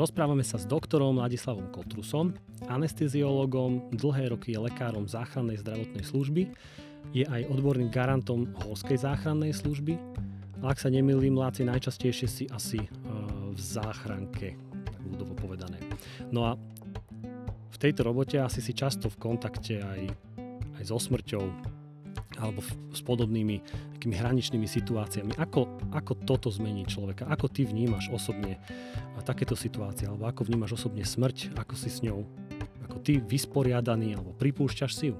[0.00, 2.32] Rozprávame sa s doktorom Ladislavom Kotrusom,
[2.72, 6.48] anesteziologom, dlhé roky je lekárom záchrannej zdravotnej služby,
[7.12, 10.00] je aj odborným garantom horskej záchrannej služby.
[10.64, 14.56] A ak sa nemýlim, Láci najčastejšie si asi uh, v záchranke,
[15.04, 15.76] ľudovo povedané.
[16.32, 16.56] No a
[17.68, 20.00] v tejto robote asi si často v kontakte aj,
[20.80, 21.44] aj so smrťou,
[22.40, 23.60] alebo s podobnými
[24.00, 25.36] takými hraničnými situáciami.
[25.36, 27.28] Ako, ako toto zmení človeka?
[27.28, 28.56] Ako ty vnímaš osobne
[29.20, 30.08] takéto situácie?
[30.08, 31.52] Alebo ako vnímaš osobne smrť?
[31.60, 32.24] Ako si s ňou?
[32.88, 34.16] Ako ty vysporiadaný?
[34.16, 35.16] Alebo pripúšťaš si ju?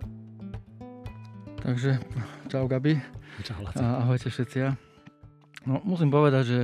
[1.60, 2.00] Takže,
[2.48, 2.96] čau Gabi.
[3.44, 4.72] Čau A, ahojte všetci.
[5.68, 6.58] No, musím povedať, že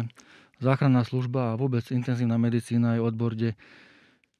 [0.56, 3.52] záchranná služba a vôbec intenzívna medicína je odbor, kde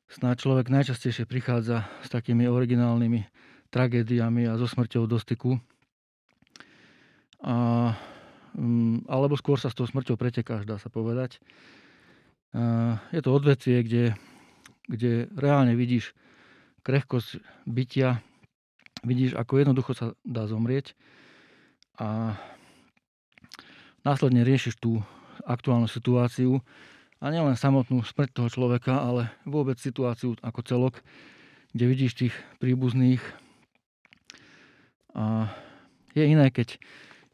[0.09, 3.29] snáď človek najčastejšie prichádza s takými originálnymi
[3.69, 5.61] tragédiami a so smrťou do styku
[7.43, 7.93] a,
[8.57, 11.41] mm, alebo skôr sa s tou smrťou pretekáš, dá sa povedať.
[12.53, 14.05] A, je to odvetvie, kde,
[14.89, 16.17] kde reálne vidíš
[16.87, 18.23] krehkosť bytia,
[19.03, 20.95] vidíš, ako jednoducho sa dá zomrieť
[21.99, 22.39] a
[24.07, 25.03] následne riešiš tú
[25.43, 26.63] aktuálnu situáciu
[27.19, 30.95] a nielen samotnú smrť toho človeka, ale vôbec situáciu ako celok,
[31.73, 33.23] kde vidíš tých príbuzných.
[35.17, 35.51] A
[36.13, 36.77] je iné, keď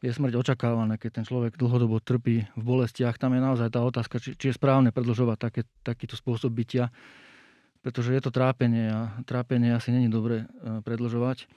[0.03, 3.15] je smrť očakávaná, keď ten človek dlhodobo trpí v bolestiach.
[3.15, 6.91] Tam je naozaj tá otázka, či, či je správne predlžovať také, takýto spôsob bytia,
[7.79, 11.47] pretože je to trápenie a trápenie asi není dobre e, predlžovať.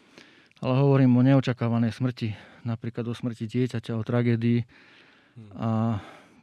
[0.62, 4.62] Ale hovorím o neočakávanej smrti, napríklad o smrti dieťaťa, o tragédii.
[4.62, 5.50] Hmm.
[5.58, 5.68] A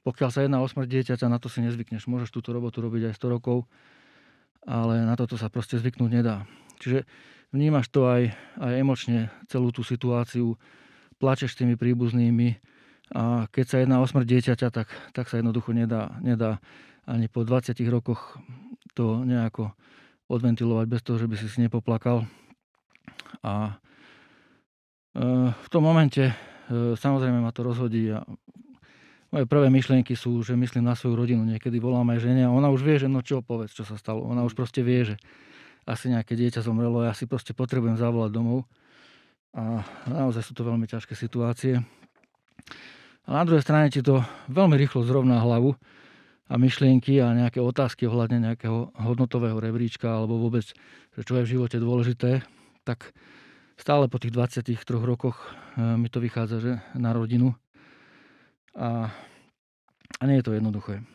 [0.04, 2.12] pokiaľ sa jedná o smrť dieťaťa, na to si nezvykneš.
[2.12, 3.64] Môžeš túto robotu robiť aj 100 rokov,
[4.68, 6.44] ale na toto sa proste zvyknúť nedá.
[6.84, 7.08] Čiže
[7.56, 10.60] vnímaš to aj, aj emočne, celú tú situáciu,
[11.18, 12.60] plačeš s tými príbuznými
[13.14, 16.58] a keď sa jedná o smrť dieťaťa, tak, tak sa jednoducho nedá, nedá
[17.06, 18.40] ani po 20 rokoch
[18.96, 19.76] to nejako
[20.32, 22.26] odventilovať bez toho, že by si si nepoplakal.
[23.44, 23.76] A
[25.14, 26.34] e, v tom momente e,
[26.96, 28.24] samozrejme ma to rozhodí a
[29.34, 31.42] moje prvé myšlienky sú, že myslím na svoju rodinu.
[31.42, 34.22] Niekedy volám aj žene a ona už vie, že no čo povedz, čo sa stalo.
[34.30, 35.16] Ona už proste vie, že
[35.90, 38.70] asi nejaké dieťa zomrelo a ja si proste potrebujem zavolať domov.
[39.54, 41.78] A naozaj sú to veľmi ťažké situácie.
[43.24, 45.78] A na druhej strane ti to veľmi rýchlo zrovná hlavu
[46.50, 50.66] a myšlienky a nejaké otázky ohľadne nejakého hodnotového rebríčka alebo vôbec,
[51.16, 52.44] že čo je v živote dôležité,
[52.84, 53.14] tak
[53.78, 55.38] stále po tých 23 rokoch
[55.78, 57.54] e, mi to vychádza, že na rodinu.
[58.74, 59.14] A,
[60.18, 61.06] a nie je to jednoduché.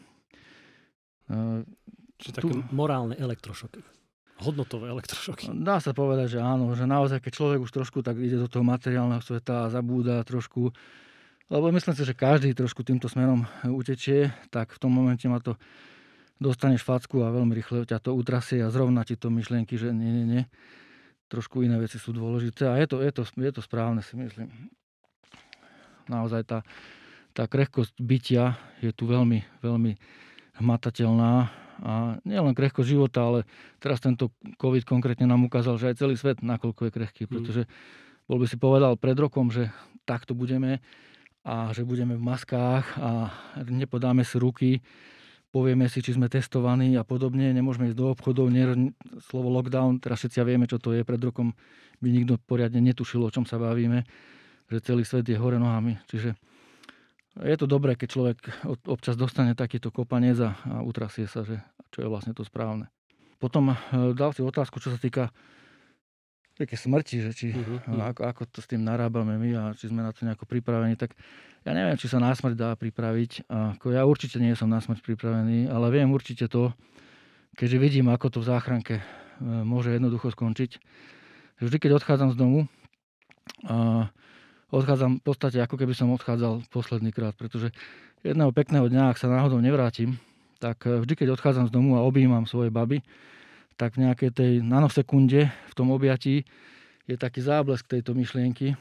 [2.23, 2.63] Čiže také tu...
[2.71, 3.98] morálne elektrošoky
[4.39, 5.51] hodnotové elektrošoky.
[5.51, 8.63] Dá sa povedať, že áno, že naozaj, keď človek už trošku tak ide do toho
[8.63, 10.71] materiálneho sveta a zabúda trošku,
[11.49, 15.59] lebo myslím si, že každý trošku týmto smerom utečie, tak v tom momente ma to
[16.39, 20.11] dostaneš facku a veľmi rýchle ťa to utrasie a zrovna ti to myšlienky, že nie,
[20.23, 20.43] nie, nie.
[21.29, 24.49] Trošku iné veci sú dôležité a je to, je to, je to správne si myslím.
[26.09, 26.59] Naozaj tá,
[27.37, 29.93] tá krehkosť bytia je tu veľmi, veľmi
[30.63, 33.47] hmatateľná a nielen krehko života, ale
[33.79, 37.31] teraz tento COVID konkrétne nám ukázal, že aj celý svet nakoľko je krehký, mm.
[37.31, 37.63] pretože
[38.29, 39.73] bol by si povedal pred rokom, že
[40.05, 40.83] takto budeme
[41.47, 43.33] a že budeme v maskách a
[43.65, 44.71] nepodáme si ruky,
[45.49, 48.93] povieme si, či sme testovaní a podobne, nemôžeme ísť do obchodov, nie,
[49.25, 51.57] slovo lockdown, teraz všetci vieme, čo to je, pred rokom
[52.05, 54.05] by nikto poriadne netušil, o čom sa bavíme,
[54.69, 56.37] že celý svet je hore nohami, čiže
[57.43, 58.39] je to dobré, keď človek
[58.87, 60.51] občas dostane takýto kopanec a,
[60.83, 61.63] utrasie sa, že
[61.95, 62.91] čo je vlastne to správne.
[63.39, 63.77] Potom e,
[64.19, 65.31] dal si otázku, čo sa týka
[66.59, 68.03] také smrti, že či, uh-huh.
[68.03, 71.15] ako, ako to s tým narábame my a či sme na to nejako pripravení, tak
[71.63, 73.47] ja neviem, či sa na smrť dá pripraviť.
[73.47, 76.75] Ako ja určite nie som na smrť pripravený, ale viem určite to,
[77.55, 79.05] keďže vidím, ako to v záchranke e,
[79.47, 80.83] môže jednoducho skončiť.
[81.63, 82.61] Vždy, keď odchádzam z domu,
[83.67, 84.09] a
[84.71, 87.73] odchádzam v podstate ako keby som odchádzal posledný krát, pretože
[88.21, 90.21] jedného pekného dňa, ak sa náhodou nevrátim,
[90.61, 93.01] tak eh, vždy, keď odchádzam z domu a objímam svoje baby,
[93.79, 96.43] tak v nejakej tej nanosekunde v tom objatí
[97.07, 98.75] je taký záblesk tejto myšlienky.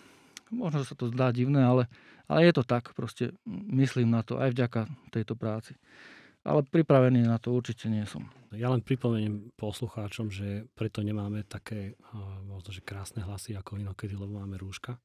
[0.49, 1.85] Možno sa to zdá divné, ale,
[2.25, 2.91] ale je to tak.
[2.97, 3.35] Proste
[3.71, 5.77] myslím na to aj vďaka tejto práci
[6.47, 8.23] ale pripravený na to určite nie som.
[8.55, 11.99] Ja len pripomeniem poslucháčom, že preto nemáme také
[12.47, 14.95] možno, že krásne hlasy ako inokedy, lebo máme rúška.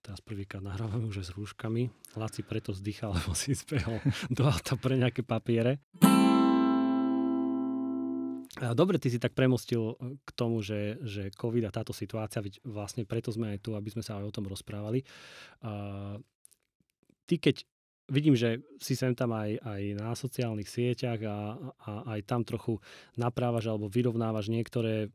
[0.00, 1.92] Teraz prvýkrát nahrávame už s rúškami.
[2.16, 4.00] Laci preto vzdychal, lebo si zbehol
[4.32, 5.84] do auta pre nejaké papiere.
[8.60, 13.08] Dobre, ty si tak premostil e, k tomu, že, že COVID a táto situácia, vlastne
[13.08, 15.00] preto sme aj tu, aby sme sa aj o tom rozprávali.
[17.24, 17.64] Ty keď
[18.10, 21.38] vidím, že si sem tam aj, aj na sociálnych sieťach a,
[21.86, 22.82] a aj tam trochu
[23.14, 25.08] naprávaš alebo vyrovnávaš niektoré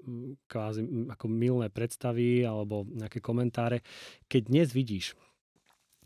[0.47, 3.83] kvázi ako milné predstavy alebo nejaké komentáre.
[4.31, 5.13] Keď dnes vidíš,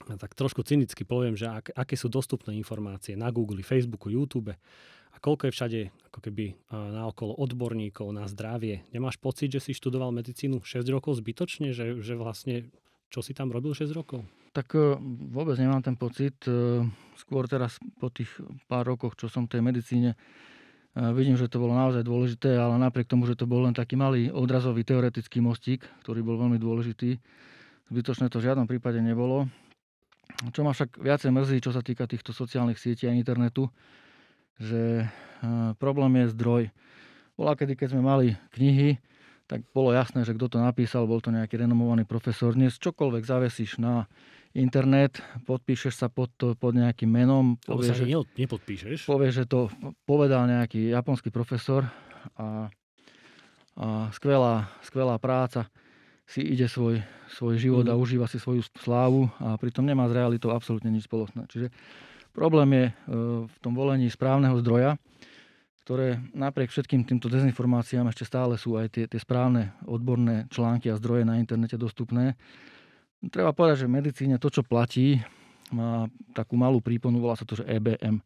[0.10, 4.58] tak trošku cynicky poviem, že ak, aké sú dostupné informácie na Google, Facebooku, YouTube,
[5.10, 5.80] a koľko je všade
[6.14, 8.86] ako keby naokolo odborníkov na zdravie.
[8.94, 12.70] Nemáš pocit, že si študoval medicínu 6 rokov zbytočne, že, že vlastne
[13.10, 14.22] čo si tam robil 6 rokov?
[14.50, 14.98] Tak e,
[15.30, 16.36] vôbec nemám ten pocit.
[16.50, 16.82] E,
[17.22, 18.30] skôr teraz po tých
[18.66, 20.18] pár rokoch, čo som v tej medicíne, e,
[21.14, 24.34] vidím, že to bolo naozaj dôležité, ale napriek tomu, že to bol len taký malý
[24.34, 27.22] odrazový teoretický mostík, ktorý bol veľmi dôležitý,
[27.94, 29.46] zbytočné to v žiadnom prípade nebolo.
[30.54, 33.68] Čo ma však viacej mrzí, čo sa týka týchto sociálnych sietí a internetu,
[34.62, 35.10] že
[35.82, 36.64] problém je zdroj.
[37.34, 39.02] Bola kedy, keď sme mali knihy,
[39.50, 42.54] tak bolo jasné, že kto to napísal, bol to nejaký renomovaný profesor.
[42.54, 44.06] Dnes čokoľvek zavesíš na
[44.58, 47.58] internet, podpíšeš sa pod, to, pod nejakým menom.
[47.62, 49.06] Povie, že, nepodpíšeš.
[49.06, 49.70] Povie, že to
[50.10, 51.86] povedal nejaký japonský profesor
[52.36, 52.70] a,
[53.78, 55.70] a skvelá, skvelá práca
[56.30, 57.02] si ide svoj,
[57.34, 57.92] svoj život mm.
[57.92, 58.02] a mhm.
[58.02, 61.50] užíva si svoju slávu a pritom nemá s realitou absolútne nič spoločné.
[61.50, 61.74] Čiže
[62.40, 62.94] Problém je e,
[63.50, 64.96] v tom volení správneho zdroja,
[65.84, 71.00] ktoré napriek všetkým týmto dezinformáciám ešte stále sú aj tie, tie správne odborné články a
[71.02, 72.38] zdroje na internete dostupné.
[73.28, 75.20] Treba povedať, že v medicíne to, čo platí,
[75.76, 78.24] má takú malú príponu, volá sa to, že EBM.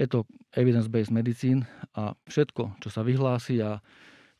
[0.00, 0.24] Je to
[0.56, 3.84] Evidence-Based Medicine a všetko, čo sa vyhlási a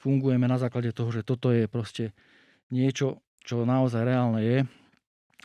[0.00, 2.16] fungujeme na základe toho, že toto je proste
[2.72, 4.58] niečo, čo naozaj reálne je,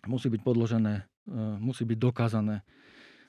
[0.07, 2.63] musí byť podložené, e, musí byť dokázané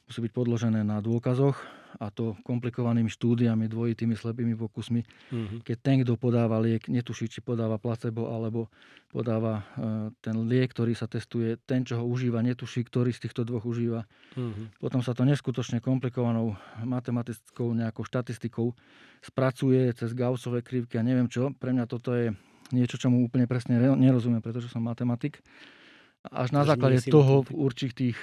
[0.09, 1.61] musí byť podložené na dôkazoch
[1.99, 5.03] a to komplikovanými štúdiami, dvojitými slepými pokusmi.
[5.03, 5.59] Mm-hmm.
[5.67, 8.71] Keď ten, kto podáva liek, netuší, či podáva placebo alebo
[9.11, 13.43] podáva e, ten liek, ktorý sa testuje, ten, čo ho užíva, netuší, ktorý z týchto
[13.43, 14.07] dvoch užíva.
[14.39, 14.79] Mm-hmm.
[14.79, 16.55] Potom sa to neskutočne komplikovanou
[16.87, 18.79] matematickou nejakou štatistikou
[19.19, 21.51] spracuje cez Gaussové krivky a neviem čo.
[21.51, 22.31] Pre mňa toto je
[22.71, 25.43] niečo, čomu úplne presne nerozumiem, pretože som matematik.
[26.29, 28.19] Až na základe toho v určitých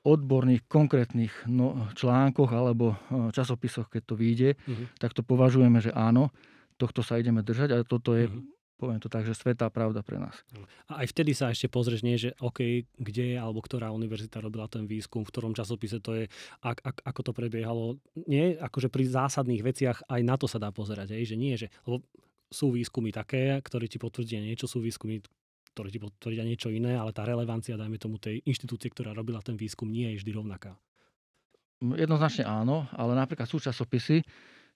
[0.00, 4.86] odborných, konkrétnych no, článkoch alebo e, časopisoch, keď to vyjde, uh-huh.
[4.96, 6.32] tak to považujeme, že áno,
[6.80, 8.40] tohto sa ideme držať a toto je, uh-huh.
[8.80, 10.40] poviem to tak, že svetá pravda pre nás.
[10.88, 14.64] A aj vtedy sa ešte pozrieš, nie, že OK, kde je alebo ktorá univerzita robila
[14.72, 16.24] ten výskum, v ktorom časopise to je,
[16.64, 18.00] ak, ak, ako to prebiehalo.
[18.24, 21.68] Nie, akože pri zásadných veciach aj na to sa dá pozerať, aj, že nie, že
[21.84, 22.00] lebo
[22.50, 25.22] sú výskumy také, ktoré ti potvrdia niečo, sú výskumy,
[25.74, 29.54] ktoré ti potvrdia niečo iné, ale tá relevancia, dajme tomu, tej inštitúcie, ktorá robila ten
[29.54, 30.74] výskum, nie je vždy rovnaká.
[31.80, 34.20] Jednoznačne áno, ale napríklad sú časopisy,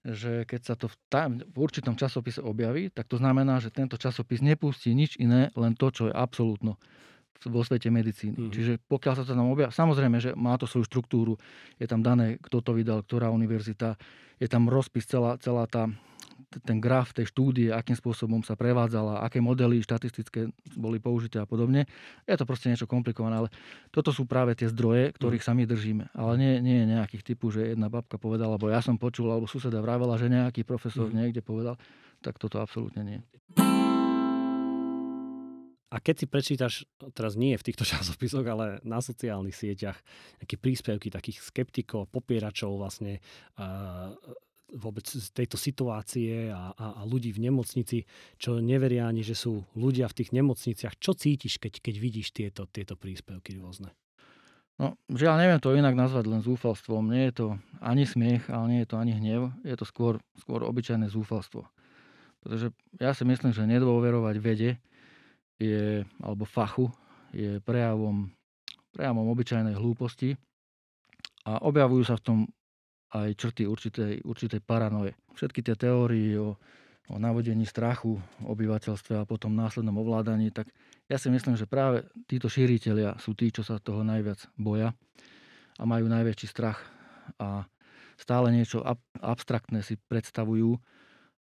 [0.05, 3.97] že keď sa to v, tam, v určitom časopise objaví, tak to znamená, že tento
[3.97, 6.77] časopis nepustí nič iné, len to, čo je absolútno
[7.45, 8.37] vo svete medicíny.
[8.37, 8.53] Mm.
[8.53, 11.37] Čiže pokiaľ sa to tam objaví, samozrejme, že má to svoju štruktúru,
[11.77, 14.01] je tam dané, kto to vydal, ktorá univerzita,
[14.41, 15.89] je tam rozpis, celá, celá tá
[16.63, 21.89] ten graf tej štúdie, akým spôsobom sa prevádzala, aké modely štatistické boli použité a podobne.
[22.29, 23.49] Je to proste niečo komplikované, ale
[23.91, 25.49] toto sú práve tie zdroje, ktorých mm.
[25.49, 26.05] sa my držíme.
[26.15, 29.51] Ale nie, nie je nejakých typov, že jedna babka povedala, alebo ja som počul, alebo
[29.51, 31.15] suseda vravela, že nejaký profesor mm.
[31.15, 31.75] niekde povedal.
[32.23, 33.19] Tak toto absolútne nie.
[35.95, 36.75] A keď si prečítaš,
[37.15, 40.03] teraz nie v týchto časopisoch, ale na sociálnych sieťach,
[40.43, 43.23] nejaké príspevky takých skeptikov, popieračov vlastne
[43.63, 44.11] uh,
[44.73, 48.09] vôbec z tejto situácie a, a, a ľudí v nemocnici,
[48.41, 50.97] čo neveria ani, že sú ľudia v tých nemocniciach.
[50.97, 53.93] Čo cítiš, keď, keď vidíš tieto, tieto príspevky rôzne?
[54.75, 57.15] No, žiaľ, neviem to inak nazvať len zúfalstvom.
[57.15, 57.47] Nie je to
[57.79, 59.55] ani smiech, ale nie je to ani hnev.
[59.63, 61.63] Je to skôr, skôr obyčajné zúfalstvo.
[62.43, 64.71] Pretože ja si myslím, že nedôverovať vede
[65.63, 66.91] je, alebo fachu
[67.31, 68.35] je prejavom,
[68.91, 70.35] prejavom obyčajnej hlúposti
[71.47, 72.39] a objavujú sa v tom
[73.15, 75.15] aj črty určitej, určitej paranoje.
[75.39, 76.59] Všetky tie teórie o,
[77.07, 80.75] o navodení strachu obyvateľstva a potom následnom ovládaní, tak
[81.07, 84.91] ja si myslím, že práve títo šíriteľia sú tí, čo sa toho najviac boja
[85.79, 86.83] a majú najväčší strach
[87.39, 87.71] a
[88.19, 90.79] stále niečo ab, abstraktné si predstavujú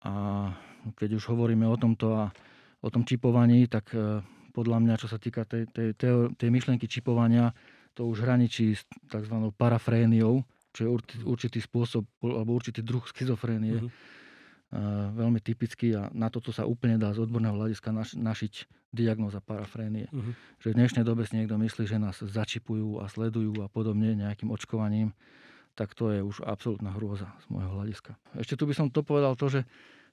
[0.03, 0.13] a
[0.99, 2.25] keď už hovoríme o tomto a
[2.83, 4.19] o tom čipovaní, tak e,
[4.51, 7.55] podľa mňa, čo sa týka tej, tej, tej, tej myšlienky čipovania,
[7.95, 9.35] to už hraničí s tzv.
[9.55, 10.43] parafréniou,
[10.73, 10.89] čo je
[11.23, 13.79] určitý spôsob alebo určitý druh schizofrénie.
[13.79, 14.21] Mm-hmm.
[14.73, 19.37] Uh, veľmi typický a na toto sa úplne dá z odborného hľadiska naš, našiť diagnóza
[19.37, 20.09] parafrénie.
[20.09, 20.33] Uh-huh.
[20.65, 24.49] Že v dnešnej dobe si niekto myslí, že nás začipujú a sledujú a podobne nejakým
[24.49, 25.13] očkovaním.
[25.73, 28.13] tak to je už absolútna hrôza z môjho hľadiska.
[28.37, 29.61] Ešte tu by som to povedal to, že,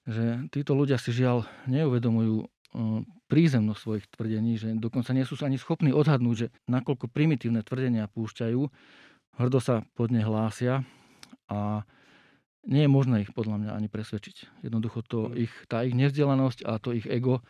[0.08, 2.48] že títo ľudia si žiaľ neuvedomujú
[3.26, 8.60] prízemnosť svojich tvrdení, že dokonca nie sú ani schopní odhadnúť, že nakoľko primitívne tvrdenia púšťajú,
[9.38, 10.82] hrdo sa pod ne hlásia
[11.50, 11.84] a
[12.66, 14.66] nie je možné ich podľa mňa ani presvedčiť.
[14.66, 15.48] Jednoducho to mm.
[15.48, 17.40] ich, tá ich nevzdelanosť a to ich ego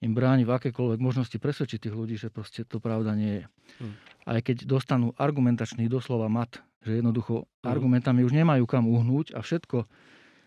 [0.00, 3.44] im bráni v akékoľvek možnosti presvedčiť tých ľudí, že proste to pravda nie je.
[3.84, 3.94] Mm.
[4.28, 7.68] Aj keď dostanú argumentačný doslova mat, že jednoducho mm.
[7.68, 9.84] argumentami už nemajú kam uhnúť a všetko,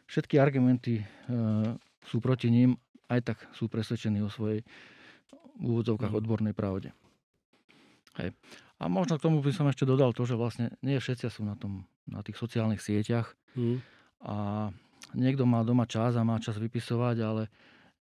[0.10, 1.04] všetky argumenty e,
[2.06, 2.78] sú proti ním,
[3.10, 4.66] aj tak sú presvedčení o svojej
[5.54, 6.90] v úvodzovkách odbornej pravde.
[8.18, 8.34] Hej.
[8.84, 11.56] A možno k tomu by som ešte dodal to, že vlastne nie všetci sú na,
[11.56, 13.32] tom, na tých sociálnych sieťach.
[13.56, 13.80] Mm
[14.24, 14.70] a
[15.12, 17.52] niekto má doma čas a má čas vypisovať, ale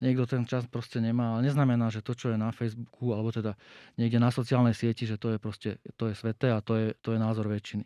[0.05, 1.37] niekto ten čas proste nemá.
[1.37, 3.57] Ale neznamená, že to, čo je na Facebooku alebo teda
[3.97, 7.17] niekde na sociálnej sieti, že to je proste, to je sveté a to je, to
[7.17, 7.85] je názor väčšiny.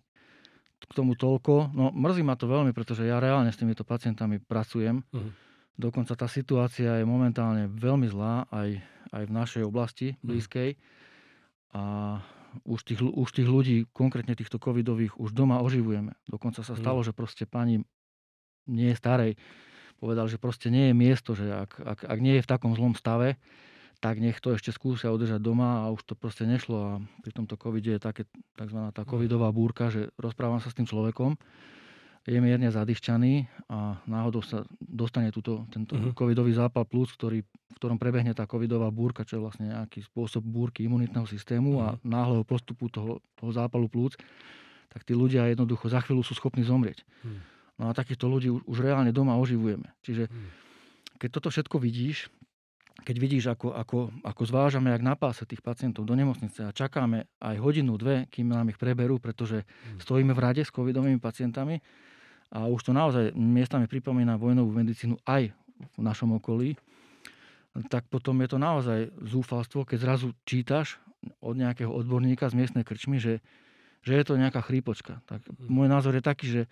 [0.84, 1.72] K tomu toľko.
[1.72, 5.00] No mrzí ma to veľmi, pretože ja reálne s týmito pacientami pracujem.
[5.00, 5.32] Uh-huh.
[5.80, 8.84] Dokonca tá situácia je momentálne veľmi zlá aj,
[9.14, 10.18] aj v našej oblasti mhm.
[10.20, 10.70] blízkej.
[10.76, 10.92] Uh-huh.
[11.74, 11.82] A
[12.62, 16.14] už tých, už tých ľudí, konkrétne týchto covidových, už doma oživujeme.
[16.30, 17.10] Dokonca sa stalo, uh-huh.
[17.10, 17.82] že proste pani
[18.70, 19.34] nie starej,
[19.98, 22.94] povedal, že proste nie je miesto, že ak, ak, ak nie je v takom zlom
[22.94, 23.36] stave,
[24.04, 26.92] tak nech to ešte skúsia udržať doma a už to proste nešlo a
[27.24, 28.92] pri tomto covide je také tzv.
[28.92, 31.40] tá covidová búrka, že rozprávam sa s tým človekom,
[32.24, 33.32] je mierne zadýšťaný
[33.68, 36.16] a náhodou sa dostane túto, tento uh-huh.
[36.16, 40.40] covidový zápal plúc, ktorý, v ktorom prebehne tá covidová búrka, čo je vlastne nejaký spôsob
[40.40, 41.84] búrky imunitného systému uh-huh.
[41.84, 42.08] a mhm.
[42.08, 44.16] náhleho postupu toho, toho zápalu plúc,
[44.88, 47.04] tak tí ľudia jednoducho za chvíľu sú schopní zomrieť.
[47.04, 47.36] Uh-huh.
[47.76, 49.90] No a takýchto ľudí už reálne doma oživujeme.
[50.06, 50.50] Čiže hmm.
[51.18, 52.30] keď toto všetko vidíš,
[53.02, 57.56] keď vidíš, ako, ako, ako zvážame, jak napása tých pacientov do nemocnice a čakáme aj
[57.58, 59.66] hodinu, dve, kým nám ich preberú, pretože
[59.98, 61.82] stojíme v rade s covidovými pacientami
[62.54, 66.78] a už to naozaj miestami pripomína vojnovú medicínu aj v našom okolí,
[67.90, 71.02] tak potom je to naozaj zúfalstvo, keď zrazu čítaš
[71.42, 73.42] od nejakého odborníka z miestnej krčmy, že,
[74.06, 75.18] že je to nejaká chrípočka.
[75.26, 75.66] Tak hmm.
[75.66, 76.62] môj názor je taký, že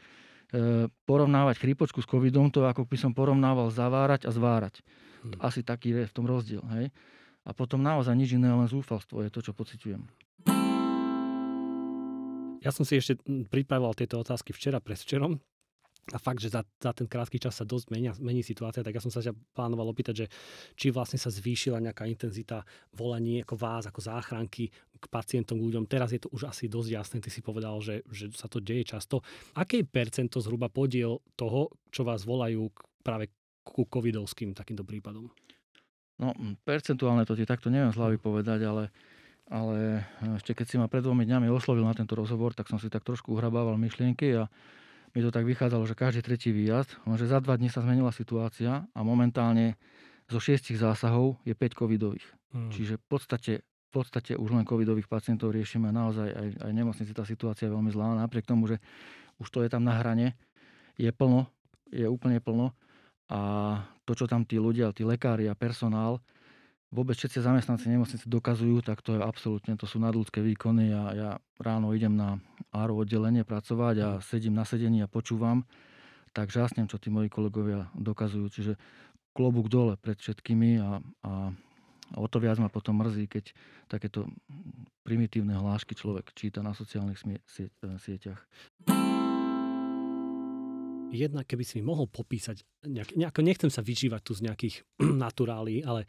[0.53, 4.85] E, porovnávať chrípočku s covidom, to ako by som porovnával zavárať a zvárať.
[5.25, 5.41] Hmm.
[5.41, 6.61] Asi taký je v tom rozdiel.
[6.77, 6.93] Hej?
[7.49, 10.05] A potom naozaj nič iné, len zúfalstvo je to, čo pociťujem.
[12.61, 13.17] Ja som si ešte
[13.49, 15.41] pripravoval tieto otázky včera pre včerom
[16.11, 19.03] a fakt, že za, za ten krátky čas sa dosť menia, mení situácia, tak ja
[19.05, 20.27] som sa ťa plánoval opýtať, že
[20.75, 22.67] či vlastne sa zvýšila nejaká intenzita
[22.99, 24.67] volaní ako vás, ako záchranky
[24.99, 25.87] k pacientom, k ľuďom.
[25.87, 28.83] Teraz je to už asi dosť jasné, ty si povedal, že, že sa to deje
[28.83, 29.23] často.
[29.55, 32.67] Aké percento zhruba podiel toho, čo vás volajú
[33.07, 33.31] práve
[33.63, 35.31] ku covidovským takýmto prípadom?
[36.19, 36.35] No,
[36.67, 38.91] percentuálne to ti takto neviem z hlavy povedať, ale,
[39.47, 40.03] ale
[40.39, 43.07] ešte keď si ma pred dvomi dňami oslovil na tento rozhovor, tak som si tak
[43.07, 44.51] trošku uhrabával myšlienky a
[45.13, 48.89] mi to tak vychádzalo, že každý tretí výjazd, lenže za dva dní sa zmenila situácia
[48.89, 49.77] a momentálne
[50.33, 52.25] zo šiestich zásahov je 5 covidových.
[52.57, 52.73] Hmm.
[52.73, 57.29] Čiže v podstate, v podstate už len covidových pacientov riešime naozaj aj, aj nemocnici tá
[57.29, 58.81] situácia je veľmi zlá, napriek tomu, že
[59.37, 60.33] už to je tam na hrane,
[60.97, 61.49] je plno,
[61.93, 62.73] je úplne plno
[63.29, 63.41] a
[64.05, 66.21] to, čo tam tí ľudia, tí lekári a personál
[66.93, 71.31] vôbec všetci zamestnanci nemocnice dokazujú, tak to je absolútne, to sú nadľudské výkony a ja
[71.57, 72.37] ráno idem na
[72.69, 75.65] áro oddelenie pracovať a sedím na sedení a počúvam,
[76.37, 78.47] tak žasnem, čo tí moji kolegovia dokazujú.
[78.53, 78.73] Čiže
[79.33, 81.33] klobúk dole pred všetkými a, a
[82.21, 83.57] o to viac ma potom mrzí, keď
[83.89, 84.29] takéto
[85.01, 88.41] primitívne hlášky človek číta na sociálnych smie- e, sieťach.
[91.13, 94.75] Jedna, keby si mi mohol popísať, nejak, nejako nechcem sa vyžívať tu z nejakých
[95.25, 96.09] naturálí, ale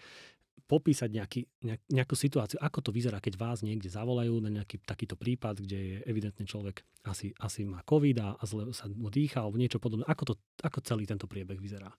[0.64, 5.20] popísať nejaký, nejak, nejakú situáciu, ako to vyzerá, keď vás niekde zavolajú na nejaký takýto
[5.20, 9.44] prípad, kde je evidentne človek asi, asi má COVID a, a zle sa mu dýcha
[9.44, 10.08] alebo niečo podobné.
[10.08, 10.34] Ako, to,
[10.64, 11.92] ako celý tento priebeh vyzerá?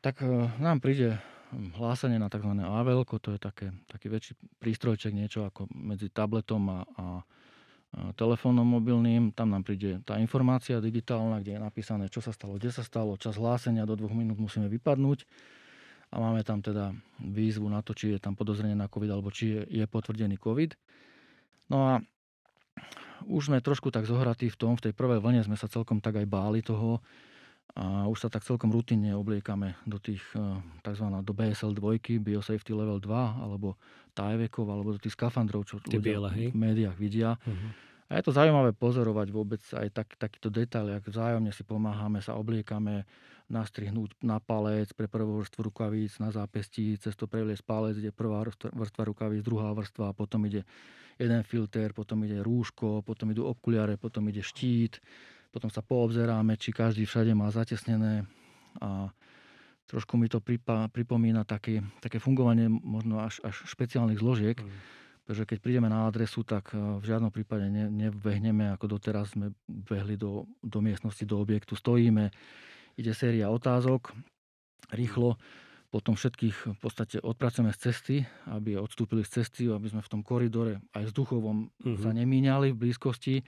[0.00, 1.20] Tak e, nám príde
[1.52, 2.52] hlásenie na tzv.
[2.58, 7.06] AVL, to je také, taký väčší prístrojček, niečo ako medzi tabletom a, a
[8.18, 12.68] telefónom mobilným, tam nám príde tá informácia digitálna, kde je napísané, čo sa stalo, kde
[12.74, 15.24] sa stalo, čas hlásenia, do dvoch minút musíme vypadnúť
[16.10, 19.58] a máme tam teda výzvu na to, či je tam podozrenie na COVID alebo či
[19.58, 20.78] je, je potvrdený COVID.
[21.72, 21.92] No a
[23.26, 26.20] už sme trošku tak zohratí v tom, v tej prvej vlne sme sa celkom tak
[26.20, 27.02] aj báli toho
[27.76, 30.40] a už sa tak celkom rutinne obliekame do tých e,
[30.80, 31.06] tzv.
[31.20, 33.76] do BSL 2, Biosafety Level 2 alebo
[34.16, 37.36] Tajvekov alebo do tých skafandrov, čo ľudia biele, v médiách vidia.
[37.44, 37.68] Uh-huh.
[38.08, 42.38] A je to zaujímavé pozorovať vôbec aj tak, takýto detail, ak vzájomne si pomáhame, sa
[42.38, 43.04] obliekame,
[43.46, 48.42] nastrihnúť na palec pre prvú vrstvu rukavíc, na zápestí, cez to preliesť palec, ide prvá
[48.42, 50.66] vrstva rukavíc, druhá vrstva, a potom ide
[51.16, 54.98] jeden filter, potom ide rúško, potom idú okuliare, potom ide štít,
[55.54, 58.28] potom sa poobzeráme, či každý všade má zatesnené.
[58.82, 59.08] A
[59.88, 60.42] trošku mi to
[60.92, 64.68] pripomína také, také fungovanie možno až, až špeciálnych zložiek, mm.
[65.24, 69.54] pretože keď prídeme na adresu, tak eh, v žiadnom prípade ne, nebehneme, ako doteraz sme
[69.64, 72.28] behli do, do miestnosti, do objektu, stojíme,
[72.96, 74.12] ide séria otázok,
[74.92, 75.36] rýchlo,
[75.92, 78.16] potom všetkých v podstate odpracujeme z cesty,
[78.50, 82.02] aby odstúpili z cesty, aby sme v tom koridore aj vzduchovom mm-hmm.
[82.02, 83.46] sa nemíňali v blízkosti.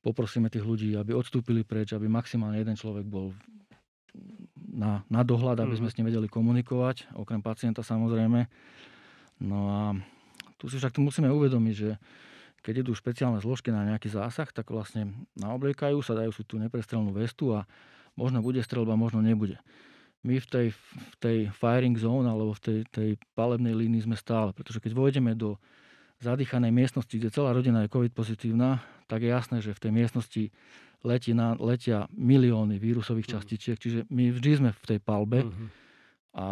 [0.00, 3.36] Poprosíme tých ľudí, aby odstúpili preč, aby maximálne jeden človek bol
[4.70, 5.92] na, na dohľad, aby sme mhm.
[5.92, 8.46] s ním vedeli komunikovať, okrem pacienta samozrejme.
[9.44, 9.80] No a
[10.60, 11.96] tu si však musíme uvedomiť, že
[12.60, 17.08] keď idú špeciálne zložky na nejaký zásah, tak vlastne naobliekajú sa, dajú si tú neprestrelnú
[17.16, 17.64] vestu a
[18.20, 19.56] možno bude strelba, možno nebude.
[20.20, 24.52] My v tej, v tej firing zone alebo v tej, tej palebnej línii sme stále,
[24.52, 25.56] pretože keď vojdeme do
[26.20, 30.44] zadýchanej miestnosti, kde celá rodina je COVID pozitívna, tak je jasné, že v tej miestnosti
[31.00, 33.32] letí na, letia milióny vírusových mhm.
[33.40, 35.66] častičiek, čiže my vždy sme v tej palbe uh-huh.
[36.36, 36.46] a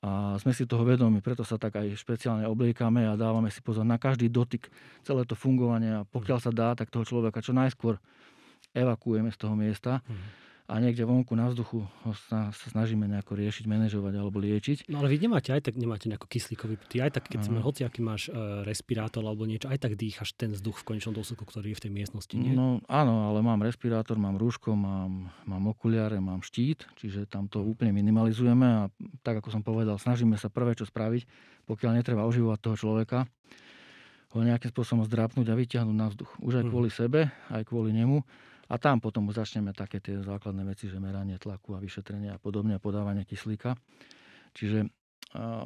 [0.00, 3.84] a sme si toho vedomi, preto sa tak aj špeciálne obliekame a dávame si pozor
[3.84, 4.72] na každý dotyk,
[5.04, 8.00] celé to fungovanie a pokiaľ sa dá, tak toho človeka čo najskôr
[8.72, 10.00] evakuujeme z toho miesta.
[10.08, 11.82] Mm a niekde vonku na vzduchu
[12.30, 14.86] sa, sa snažíme nejako riešiť, manažovať alebo liečiť.
[14.86, 17.82] No ale vy nemáte aj tak nemáte nejako kyslíkový, ty aj tak, keď si hoci
[17.82, 21.74] aký máš uh, respirátor alebo niečo, aj tak dýchaš ten vzduch v konečnom dôsledku, ktorý
[21.74, 22.54] je v tej miestnosti, nie?
[22.54, 27.66] No áno, ale mám respirátor, mám rúško, mám, mám okuliare, mám štít, čiže tam to
[27.66, 28.82] úplne minimalizujeme a
[29.26, 31.26] tak ako som povedal, snažíme sa prvé čo spraviť,
[31.66, 33.26] pokiaľ netreba oživovať toho človeka,
[34.30, 36.30] ho nejakým spôsobom zdrapnúť a vyťahnuť na vzduch.
[36.38, 36.70] Už aj mhm.
[36.70, 38.22] kvôli sebe, aj kvôli nemu
[38.70, 42.78] a tam potom začneme také tie základné veci, že meranie tlaku a vyšetrenie a podobne
[42.78, 43.74] podávanie kyslíka.
[44.54, 44.86] Čiže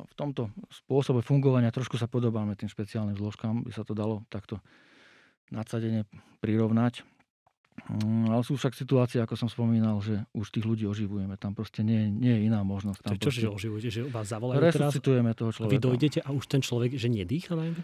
[0.04, 4.60] v tomto spôsobe fungovania trošku sa podobáme tým špeciálnym zložkám, by sa to dalo takto
[5.48, 6.04] nadsadene
[6.44, 7.04] prirovnať.
[7.74, 11.34] Mm, ale sú však situácie, ako som spomínal, že už tých ľudí oživujeme.
[11.36, 13.02] Tam proste nie, nie je iná možnosť.
[13.02, 13.88] Tam čo, že oživujete?
[13.90, 14.94] Že vás zavolajú teraz?
[15.34, 15.72] toho človeka.
[15.74, 17.76] Vy dojdete a už ten človek, že nedýcha najmä?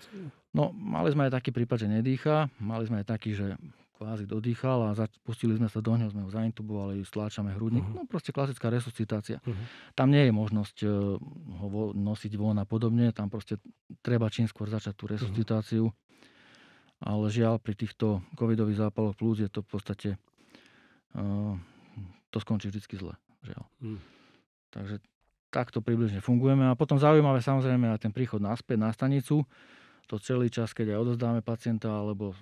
[0.54, 2.46] No, mali sme aj taký prípad, že nedýcha.
[2.62, 3.58] Mali sme aj taký, že
[4.00, 7.84] kvázi dodýchal a zač- pustili sme sa do ňoho, sme ho zaintubovali, stláčame hrudník.
[7.84, 8.00] Uh-huh.
[8.00, 9.44] No proste klasická resuscitácia.
[9.44, 9.52] Uh-huh.
[9.92, 11.20] Tam nie je možnosť uh,
[11.60, 13.60] ho vo- nosiť von a podobne, tam proste
[14.00, 15.92] treba čím skôr začať tú resuscitáciu.
[15.92, 17.04] Uh-huh.
[17.04, 20.10] Ale žiaľ, pri týchto covidových zápaloch plus je to v podstate,
[21.20, 21.52] uh,
[22.32, 23.14] to skončí vždy zle.
[23.44, 23.64] Žiaľ.
[23.84, 24.00] Uh-huh.
[24.72, 25.04] Takže
[25.52, 26.72] takto približne fungujeme.
[26.72, 29.44] A potom zaujímavé samozrejme aj ten príchod naspäť na stanicu.
[30.06, 32.34] To celý čas, keď aj odozdáme pacienta, alebo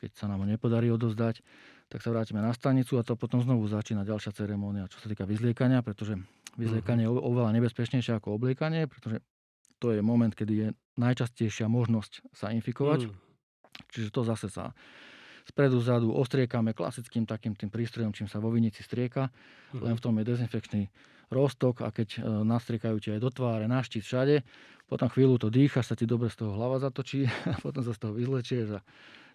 [0.00, 1.44] keď sa nám ho nepodarí odozdať,
[1.92, 5.28] tak sa vrátime na stanicu a to potom znovu začína ďalšia ceremónia, čo sa týka
[5.28, 6.16] vyzliekania, pretože
[6.56, 9.20] vyzliekanie je oveľa nebezpečnejšie ako obliekanie, pretože
[9.82, 10.68] to je moment, kedy je
[11.00, 13.08] najčastejšia možnosť sa infikovať.
[13.08, 13.12] Mm.
[13.90, 14.76] Čiže to zase sa
[15.48, 19.32] spredu, zadu ostriekame klasickým takým tým prístrojom, čím sa vo vinici strieka.
[19.72, 19.80] Mm.
[19.82, 20.82] Len v tom je dezinfekčný
[21.30, 24.36] roztok a keď e, nastriekajú ti aj do tváre, na štít všade,
[24.90, 27.98] potom chvíľu to dýchaš, sa ti dobre z toho hlava zatočí a potom sa z
[28.02, 28.80] toho vyzlečieš a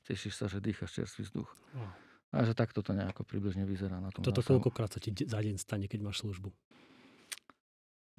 [0.05, 1.49] tešíš sa, že dýchaš čerstvý vzduch.
[1.75, 1.91] Oh.
[2.35, 4.59] A že takto to nejako približne vyzerá na tom Toto násahu.
[4.59, 6.51] koľkokrát sa ti za deň stane, keď máš službu?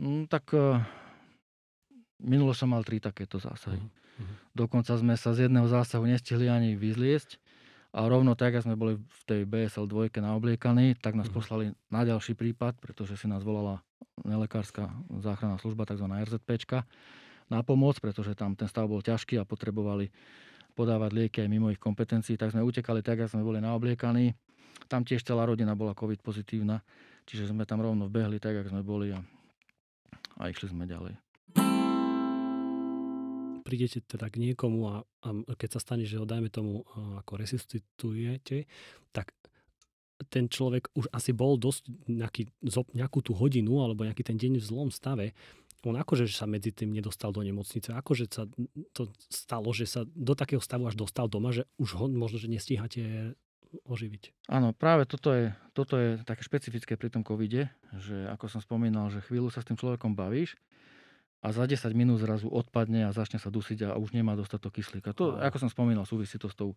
[0.01, 0.81] Mm, tak uh,
[2.21, 3.81] minulo som mal tri takéto zásahy.
[3.81, 4.27] Uh-huh.
[4.57, 7.37] Dokonca sme sa z jedného zásahu nestihli ani vyzliesť
[7.97, 11.37] a rovno tak, ako sme boli v tej BSL 2 naobliekaní, tak nás uh-huh.
[11.37, 13.85] poslali na ďalší prípad, pretože si nás volala
[14.25, 14.89] nelekárska
[15.21, 16.09] záchranná služba, tzv.
[16.09, 16.89] RZPčka,
[17.47, 20.11] na pomoc, pretože tam ten stav bol ťažký a potrebovali
[20.77, 24.37] podávať lieky aj mimo ich kompetencií, tak sme utekali tak, ako sme boli naobliekaní.
[24.87, 26.85] Tam tiež celá rodina bola COVID pozitívna,
[27.25, 29.19] čiže sme tam rovno vbehli tak, ako sme boli a,
[30.37, 31.17] a išli sme ďalej.
[33.65, 36.87] Prídete teda k niekomu a, a keď sa stane, že ho dajme tomu
[37.19, 38.69] ako resuscitujete,
[39.11, 39.35] tak
[40.31, 42.49] ten človek už asi bol dosť nejaký,
[42.97, 45.37] nejakú tú hodinu alebo nejaký ten deň v zlom stave
[45.85, 48.49] on akože sa medzi tým nedostal do nemocnice, akože sa
[48.97, 52.49] to stalo, že sa do takého stavu až dostal doma, že už ho možno, že
[52.49, 53.35] nestíhate
[53.85, 54.49] oživiť.
[54.49, 59.11] Áno, práve toto je, toto je také špecifické pri tom covide, že ako som spomínal,
[59.13, 60.57] že chvíľu sa s tým človekom bavíš
[61.47, 65.15] a za 10 minút zrazu odpadne a začne sa dusiť a už nemá dostatok kyslíka.
[65.15, 66.77] To, ako som spomínal, súvisí to s tou e,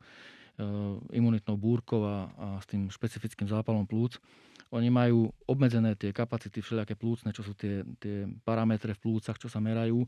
[1.18, 4.22] imunitnou búrkou a, a s tým špecifickým zápalom plúc.
[4.70, 9.50] Oni majú obmedzené tie kapacity všelijaké plúcne, čo sú tie, tie parametre v plúcach, čo
[9.50, 10.06] sa merajú.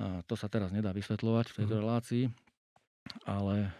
[0.00, 1.80] A to sa teraz nedá vysvetľovať v tejto mm.
[1.84, 2.24] relácii.
[3.28, 3.70] ale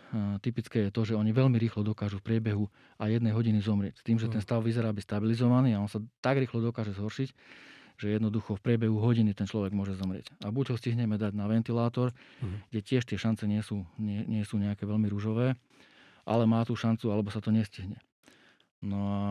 [0.44, 2.68] typické je to, že oni veľmi rýchlo dokážu v priebehu
[3.00, 3.96] a jednej hodiny zomrieť.
[3.98, 4.46] S tým, že ten hm.
[4.46, 7.32] stav vyzerá byť stabilizovaný a on sa tak rýchlo dokáže zhoršiť,
[7.96, 10.28] že jednoducho v priebehu hodiny ten človek môže zomrieť.
[10.44, 12.58] A buď ho stihneme dať na ventilátor, uh-huh.
[12.68, 15.56] kde tiež tie šance nie sú, nie, nie sú nejaké veľmi rúžové,
[16.28, 17.96] ale má tú šancu, alebo sa to nestihne.
[18.84, 19.22] No a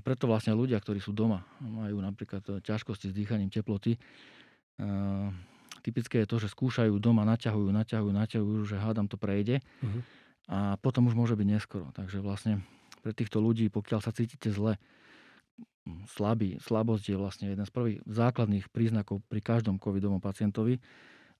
[0.00, 4.00] preto vlastne ľudia, ktorí sú doma, majú napríklad ťažkosti s dýchaním teploty,
[4.80, 5.28] uh,
[5.84, 10.00] typické je to, že skúšajú doma, naťahujú, naťahujú, naťahujú, že hádam to prejde uh-huh.
[10.48, 11.92] a potom už môže byť neskoro.
[11.92, 12.64] Takže vlastne
[13.04, 14.80] pre týchto ľudí, pokiaľ sa cítite zle,
[16.10, 20.82] slabý, slabosť je vlastne jeden z prvých základných príznakov pri každom covidovom pacientovi,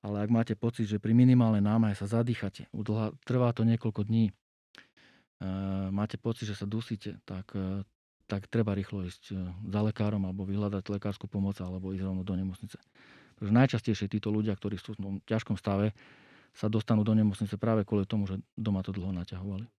[0.04, 2.70] ale ak máte pocit, že pri minimálnej námahe sa zadýchate,
[3.26, 4.32] trvá to niekoľko dní, e,
[5.90, 7.82] máte pocit, že sa dusíte, tak, e,
[8.30, 12.34] tak treba rýchlo ísť e, za lekárom alebo vyhľadať lekárskú pomoc alebo ísť rovno do
[12.38, 12.78] nemocnice.
[13.34, 15.90] Pretože najčastejšie títo ľudia, ktorí sú v ťažkom stave,
[16.56, 19.75] sa dostanú do nemocnice práve kvôli tomu, že doma to dlho naťahovali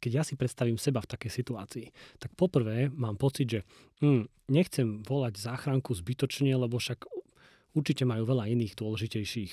[0.00, 1.86] keď ja si predstavím seba v takej situácii,
[2.20, 3.60] tak poprvé mám pocit, že
[4.04, 7.08] hm, nechcem volať záchranku zbytočne, lebo však
[7.76, 9.52] určite majú veľa iných dôležitejších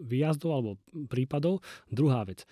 [0.00, 0.70] výjazdov alebo
[1.06, 1.60] prípadov.
[1.92, 2.48] Druhá vec,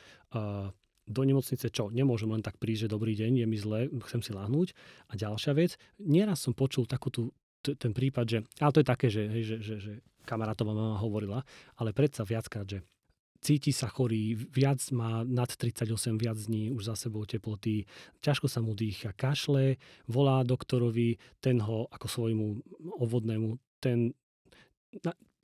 [1.05, 1.92] do nemocnice čo?
[1.92, 4.72] Nemôžem len tak prísť, že dobrý deň, je mi zle, chcem si lahnúť.
[5.12, 7.22] A ďalšia vec, nieraz som počul takú tú,
[7.61, 9.92] ten prípad, že, ale to je také, že, že, že, že
[10.24, 11.44] kamarátová mama hovorila,
[11.77, 12.81] ale predsa viackrát, že
[13.45, 17.85] cíti sa chorý, viac má nad 38 viac dní už za sebou teploty,
[18.25, 19.77] ťažko sa mu dýcha, kašle,
[20.09, 22.47] volá doktorovi, ten ho ako svojmu
[23.05, 24.17] ovodnému, ten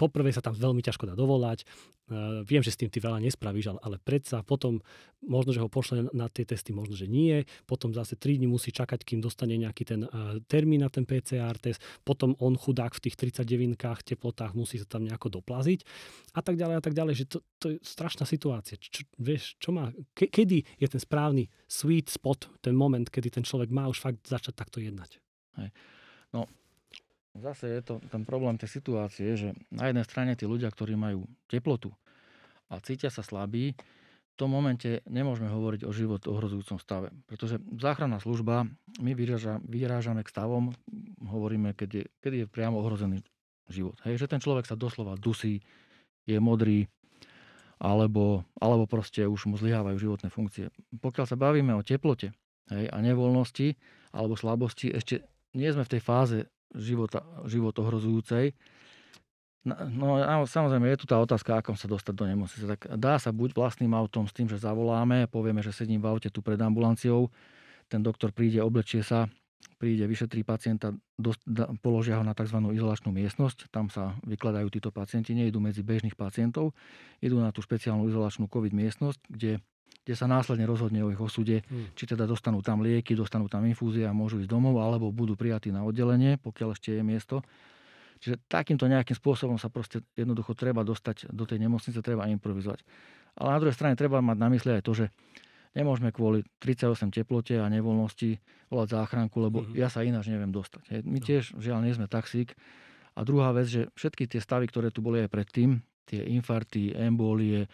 [0.01, 1.69] poprvé sa tam veľmi ťažko dá dovolať.
[2.11, 4.83] Uh, viem, že s tým ty veľa nespravíš, ale, ale predsa potom
[5.23, 7.47] možno, že ho pošle na tie testy, možno, že nie.
[7.71, 11.55] Potom zase 3 dní musí čakať, kým dostane nejaký ten uh, termín na ten PCR
[11.63, 11.79] test.
[12.03, 15.87] Potom on chudák v tých 39 teplotách musí sa tam nejako doplaziť
[16.35, 17.15] a tak ďalej a tak ďalej.
[17.23, 18.75] Že to, to je strašná situácia.
[18.75, 23.45] Čo, vieš, čo má, ke, kedy je ten správny sweet spot, ten moment, kedy ten
[23.47, 25.23] človek má už fakt začať takto jednať?
[25.63, 25.71] Hej.
[26.35, 26.47] No,
[27.39, 31.31] Zase je to ten problém tej situácie, že na jednej strane tí ľudia, ktorí majú
[31.47, 31.95] teplotu
[32.67, 33.75] a cítia sa slabí,
[34.31, 37.13] v tom momente nemôžeme hovoriť o život ohrozujúcom stave.
[37.29, 38.67] Pretože záchranná služba,
[38.99, 40.73] my vyráža, vyrážame k stavom,
[41.21, 43.21] hovoríme, keď je, keď je priamo ohrozený
[43.69, 44.01] život.
[44.03, 45.61] Hej, že ten človek sa doslova dusí,
[46.25, 46.89] je modrý,
[47.81, 50.69] alebo, alebo proste už mu zlyhávajú životné funkcie.
[51.01, 52.33] Pokiaľ sa bavíme o teplote
[52.69, 53.77] hej, a nevoľnosti
[54.13, 55.25] alebo slabosti, ešte
[55.57, 56.39] nie sme v tej fáze
[56.77, 58.55] života, život ohrozujúcej.
[59.67, 60.17] No,
[60.49, 62.65] samozrejme, je tu tá otázka, ako sa dostať do nemocnice.
[62.65, 66.33] Tak dá sa buď vlastným autom s tým, že zavoláme, povieme, že sedím v aute
[66.33, 67.29] tu pred ambulanciou,
[67.91, 69.29] ten doktor príde, oblečie sa,
[69.81, 72.61] príde, vyšetrí pacienta, dost, da, položia ho na tzv.
[72.61, 76.77] izolačnú miestnosť, tam sa vykladajú títo pacienti, nejdú medzi bežných pacientov,
[77.25, 79.53] idú na tú špeciálnu izolačnú COVID miestnosť, kde
[80.01, 81.93] kde sa následne rozhodne o ich osude, hmm.
[81.93, 85.69] či teda dostanú tam lieky, dostanú tam infúzie a môžu ísť domov, alebo budú prijatí
[85.71, 87.45] na oddelenie, pokiaľ ešte je miesto.
[88.21, 92.85] Čiže takýmto nejakým spôsobom sa proste jednoducho treba dostať do tej nemocnice, treba improvizovať.
[93.41, 95.07] Ale na druhej strane treba mať na mysli aj to, že
[95.75, 99.79] nemôžeme kvôli 38 teplote a nevoľnosti volať záchranku, lebo mm-hmm.
[99.79, 101.07] ja sa ináč neviem dostať.
[101.07, 101.27] My no.
[101.27, 102.55] tiež, žiaľ, nie sme taxík.
[103.19, 107.67] A druhá vec, že všetky tie stavy, ktoré tu boli aj predtým, tie infarty, embolie,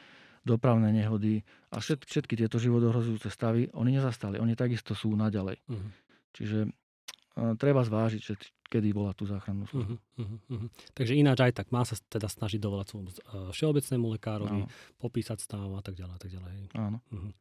[0.46, 1.42] dopravné nehody
[1.74, 4.38] a všet, všetky tieto životohrozujúce stavy, oni nezastali.
[4.38, 5.58] Oni takisto sú naďalej.
[5.66, 5.90] Uh-huh.
[6.38, 8.22] Čiže uh, treba zvážiť,
[8.66, 9.94] kedy volá tú záchrannú službu.
[9.94, 10.68] Uh-huh, uh-huh.
[10.92, 13.18] Takže ináč aj tak má sa teda snažiť dovolať svojmu uh,
[13.54, 14.70] všeobecnému lekárovi, Áno.
[14.98, 16.14] popísať stav a tak ďalej.
[16.14, 16.54] A tak ďalej.
[16.74, 16.98] Áno.
[17.10, 17.32] Uh-huh.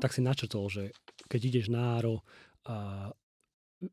[0.00, 0.82] Tak si načrtol, že
[1.28, 2.20] keď ideš na áro
[2.66, 3.08] a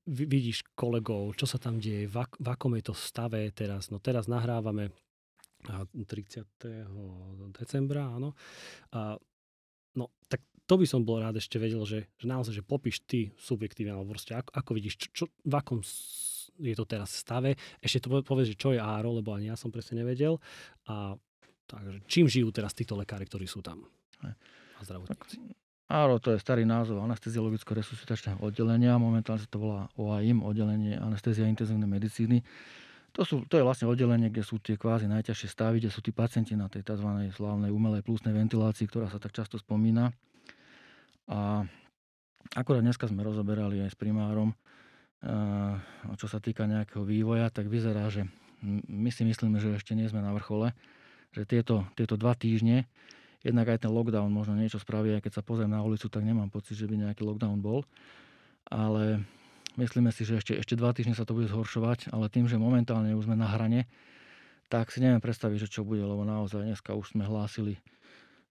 [0.07, 3.91] vidíš kolegov, čo sa tam deje, v, ak- v akom je to stave teraz.
[3.91, 4.95] No teraz nahrávame
[5.63, 6.47] 30.
[7.55, 8.35] decembra, áno.
[8.91, 9.15] A,
[9.95, 13.35] no, tak to by som bol rád ešte vedel, že, že naozaj, že popíš ty
[13.35, 15.83] subjektívne, alebo proste ako, ako vidíš, čo, čo, v akom
[16.59, 17.57] je to teraz stave.
[17.81, 20.37] Ešte to povedz, že čo je áro, lebo ani ja som presne nevedel.
[20.87, 21.17] A
[21.67, 23.83] takže čím žijú teraz títo lekári, ktorí sú tam?
[24.23, 25.41] A zdravotníci.
[25.91, 28.95] Áro, to je starý názov anesteziologicko-resuscitačného oddelenia.
[28.95, 32.39] Momentálne sa to volá OAIM, oddelenie anestezia intenzívnej medicíny.
[33.13, 36.09] To, sú, to je vlastne oddelenie, kde sú tie kvázi najťažšie stavy, kde sú tí
[36.09, 37.05] pacienti na tej tzv.
[37.29, 40.09] slávnej umelej plusnej ventilácii, ktorá sa tak často spomína.
[41.29, 41.63] A
[42.55, 44.55] akorát dneska sme rozoberali aj s primárom,
[46.19, 48.27] čo sa týka nejakého vývoja, tak vyzerá, že
[48.87, 50.75] my si myslíme, že ešte nie sme na vrchole,
[51.31, 52.87] že tieto, tieto dva týždne,
[53.43, 56.51] jednak aj ten lockdown možno niečo spraví, aj keď sa pozriem na ulicu, tak nemám
[56.51, 57.87] pocit, že by nejaký lockdown bol.
[58.67, 59.23] Ale
[59.73, 63.17] Myslíme si, že ešte, ešte dva týždne sa to bude zhoršovať, ale tým, že momentálne
[63.17, 63.89] už sme na hrane,
[64.69, 67.81] tak si neviem predstaviť, že čo bude, lebo naozaj dneska už sme hlásili,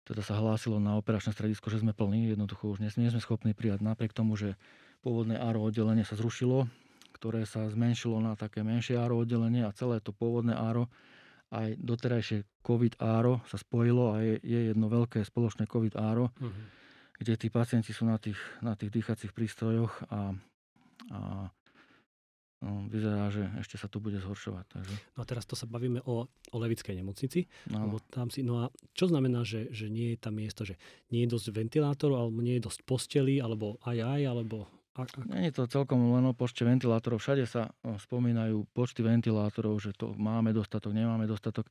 [0.02, 3.54] teda sa hlásilo na operačné stredisko, že sme plní, jednoducho už nie, nie sme schopní
[3.54, 4.58] prijať napriek tomu, že
[5.02, 6.66] pôvodné ARO oddelenie sa zrušilo,
[7.14, 10.90] ktoré sa zmenšilo na také menšie ARO oddelenie a celé to pôvodné ARO
[11.52, 16.64] aj doterajšie COVID ARO sa spojilo a je, je jedno veľké spoločné COVID ARO, uh-huh.
[17.20, 20.32] kde tí pacienti sú na tých, na tých dýchacích prístrojoch a,
[21.12, 21.20] a
[22.62, 24.64] vyzerá, že ešte sa to bude zhoršovať.
[24.70, 24.94] Takže...
[25.18, 27.50] No a teraz to sa bavíme o, o Levickej nemocnici.
[27.66, 27.98] No.
[28.14, 30.78] tam si, no a čo znamená, že, že nie je tam miesto, že
[31.10, 34.70] nie je dosť ventilátorov, alebo nie je dosť posteli, alebo aj aj, alebo...
[35.32, 37.18] Nie je to celkom len o počte ventilátorov.
[37.18, 41.66] Všade sa spomínajú počty ventilátorov, že to máme dostatok, nemáme dostatok.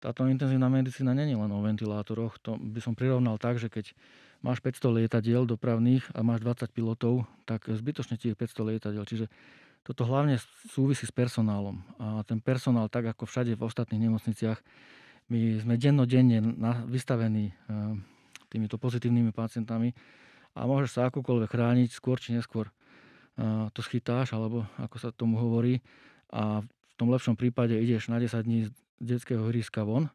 [0.00, 2.40] Táto intenzívna medicína není len o ventilátoroch.
[2.48, 3.92] To by som prirovnal tak, že keď
[4.40, 9.04] máš 500 lietadiel dopravných a máš 20 pilotov, tak zbytočne ti je 500 lietadiel.
[9.04, 9.26] Čiže
[9.86, 11.78] toto hlavne súvisí s personálom.
[12.02, 14.58] A ten personál, tak ako všade v ostatných nemocniciach,
[15.30, 16.42] my sme dennodenne
[16.90, 17.94] vystavení eh,
[18.50, 19.94] týmito pozitívnymi pacientami
[20.58, 22.70] a môžeš sa akokoľvek chrániť, skôr či neskôr
[23.72, 25.84] to schytáš, alebo ako sa tomu hovorí.
[26.32, 30.08] A v tom lepšom prípade ideš na 10 dní z detského hryska von,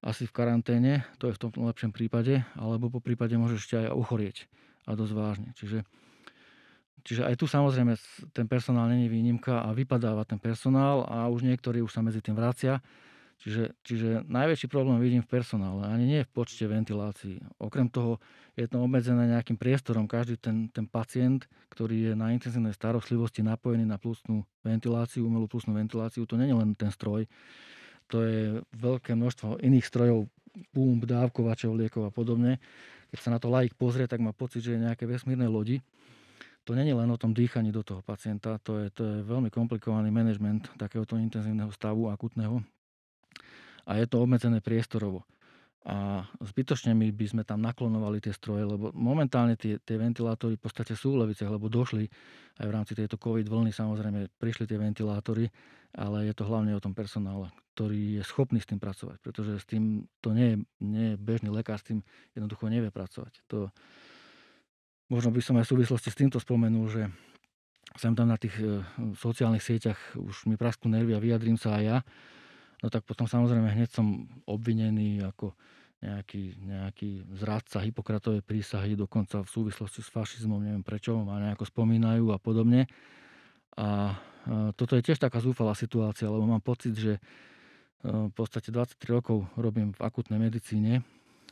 [0.00, 3.88] asi v karanténe, to je v tom lepšom prípade, alebo po prípade môžeš ešte aj
[3.92, 4.36] ochorieť
[4.88, 5.48] a dosť vážne.
[5.56, 5.84] Čiže
[7.00, 7.96] Čiže aj tu samozrejme
[8.32, 12.36] ten personál není výnimka a vypadáva ten personál a už niektorí už sa medzi tým
[12.36, 12.78] vracia.
[13.40, 17.40] Čiže, čiže najväčší problém vidím v personále, ani nie v počte ventilácií.
[17.56, 18.20] Okrem toho
[18.52, 20.04] je to obmedzené nejakým priestorom.
[20.04, 25.72] Každý ten, ten pacient, ktorý je na intenzívnej starostlivosti napojený na plusnú ventiláciu, umelú plusnú
[25.72, 27.24] ventiláciu, to nie je len ten stroj.
[28.12, 30.28] To je veľké množstvo iných strojov,
[30.76, 32.60] pump, dávkovačov, liekov a podobne.
[33.08, 35.80] Keď sa na to laik pozrie, tak má pocit, že je nejaké vesmírne lodi
[36.70, 40.14] to není len o tom dýchaní do toho pacienta, to je, to je veľmi komplikovaný
[40.14, 42.62] manažment takéhoto intenzívneho stavu akutného
[43.90, 45.26] a je to obmedzené priestorovo.
[45.82, 50.62] A zbytočne my by sme tam naklonovali tie stroje, lebo momentálne tie, tie ventilátory v
[50.62, 52.06] podstate sú v Leviciach, lebo došli
[52.62, 55.50] aj v rámci tejto COVID vlny, samozrejme prišli tie ventilátory,
[55.98, 59.66] ale je to hlavne o tom personále, ktorý je schopný s tým pracovať, pretože s
[59.66, 60.56] tým to nie je,
[60.86, 62.06] nie je bežný lekár, s tým
[62.38, 63.42] jednoducho nevie pracovať.
[63.50, 63.74] To,
[65.10, 67.10] Možno by som aj v súvislosti s týmto spomenul, že
[67.98, 68.86] sem tam na tých e,
[69.18, 71.98] sociálnych sieťach už mi prasknú nervy a vyjadrím sa aj ja.
[72.80, 75.52] No tak potom samozrejme hneď som obvinený ako
[76.00, 82.32] nejaký, nejaký zradca Hipokratovej prísahy, dokonca v súvislosti s fašizmom, neviem prečo, ma nejako spomínajú
[82.32, 82.86] a podobne.
[83.76, 84.14] A
[84.46, 87.20] e, toto je tiež taká zúfalá situácia, lebo mám pocit, že e,
[88.06, 91.02] v podstate 23 rokov robím v akutnej medicíne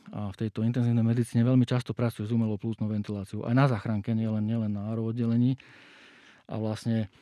[0.09, 3.45] v tejto intenzívnej medicíne veľmi často pracujú s umelou plúcnou ventiláciou.
[3.45, 5.59] Aj na záchranke, nielen, nielen na ARO oddelení.
[6.49, 7.13] A vlastne,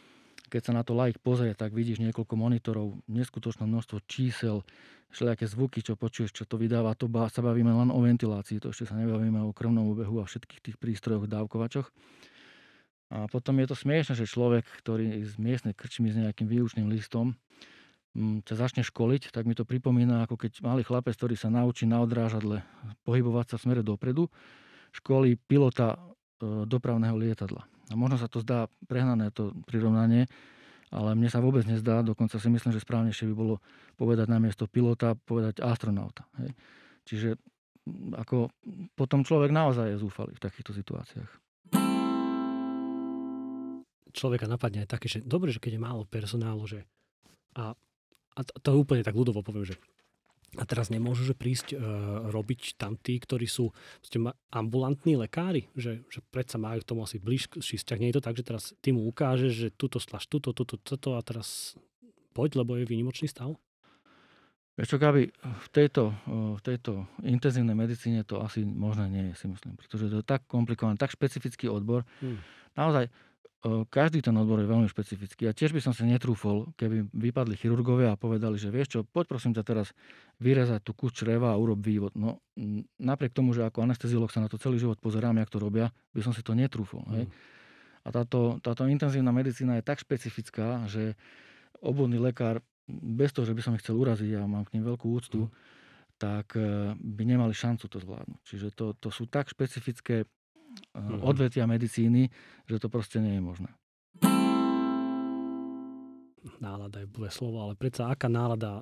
[0.47, 4.63] keď sa na to laik pozrie, tak vidíš niekoľko monitorov, neskutočné množstvo čísel,
[5.11, 6.95] všelijaké zvuky, čo počuješ, čo to vydáva.
[6.99, 10.63] To sa bavíme len o ventilácii, to ešte sa nebavíme o krvnom obehu a všetkých
[10.63, 11.91] tých prístrojoch, dávkovačoch.
[13.07, 17.39] A potom je to smiešne, že človek, ktorý z miestnej krčmi s nejakým výučným listom,
[18.45, 22.01] sa začne školiť, tak mi to pripomína, ako keď malý chlapec, ktorý sa naučí na
[22.01, 22.65] odrážadle
[23.05, 24.25] pohybovať sa v smere dopredu,
[24.89, 25.97] školí pilota e,
[26.65, 27.61] dopravného lietadla.
[27.87, 30.25] A možno sa to zdá prehnané to prirovnanie,
[30.89, 33.55] ale mne sa vôbec nezdá, dokonca si myslím, že správnejšie by bolo
[33.99, 36.25] povedať namiesto pilota, povedať astronauta.
[36.41, 36.51] Hej.
[37.07, 37.29] Čiže
[38.17, 38.51] ako
[38.97, 41.31] potom človek naozaj je zúfalý v takýchto situáciách.
[44.11, 46.83] Človeka napadne aj také, že dobre, že keď je málo personálu, že
[47.53, 47.77] a
[48.37, 49.75] a to, to úplne tak ľudovo poviem, že
[50.55, 51.77] a teraz nemôžu že prísť e,
[52.31, 53.75] robiť tam tí, ktorí sú
[54.47, 57.99] ambulantní lekári, že, že predsa majú k tomu asi blížší vzťah.
[57.99, 61.19] Nie je to tak, že teraz ty mu ukážeš, že tuto slaš, tuto, tuto, toto
[61.19, 61.75] a teraz
[62.31, 63.59] poď, lebo je výnimočný stav?
[64.79, 69.45] Vieš čo, Gabi, v tejto, v tejto intenzívnej medicíne to asi možné nie je, si
[69.49, 72.05] myslím, pretože to je tak komplikovaný, tak špecifický odbor.
[72.21, 72.37] Hmm.
[72.77, 73.09] Naozaj,
[73.65, 78.13] každý ten odbor je veľmi špecifický a tiež by som sa netrúfol, keby vypadli chirurgovia
[78.13, 79.97] a povedali, že vieš čo, poď prosím ťa teraz
[80.37, 82.13] vyrezať tú kus čreva a urob vývod.
[82.13, 82.37] No
[83.01, 86.21] napriek tomu, že ako anesteziolog sa na to celý život pozerám, jak to robia, by
[86.21, 87.01] som si to netrúfol.
[87.09, 87.13] Mm.
[87.17, 87.25] Hej?
[88.05, 91.17] A táto, táto intenzívna medicína je tak špecifická, že
[91.81, 95.11] obvodný lekár, bez toho, že by som ich chcel uraziť, ja mám k ním veľkú
[95.11, 95.51] úctu, mm.
[96.21, 98.41] tak e, by nemali šancu to zvládnuť.
[98.47, 100.29] Čiže to, to sú tak špecifické
[100.79, 101.21] mm-hmm.
[101.23, 102.29] odvetia medicíny,
[102.65, 103.69] že to proste nie je možné.
[106.57, 108.81] Nálada je blbé slovo, ale predsa aká nálada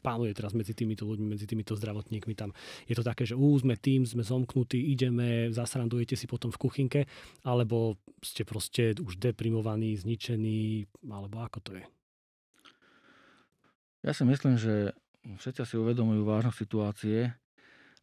[0.00, 2.54] pánuje teraz medzi týmito ľuďmi, medzi týmito zdravotníkmi tam.
[2.88, 7.00] Je to také, že ú, sme tým, sme zomknutí, ideme, zasrandujete si potom v kuchynke,
[7.44, 11.84] alebo ste proste už deprimovaní, zničení, alebo ako to je?
[14.00, 17.36] Ja si myslím, že všetci si uvedomujú vážnosť situácie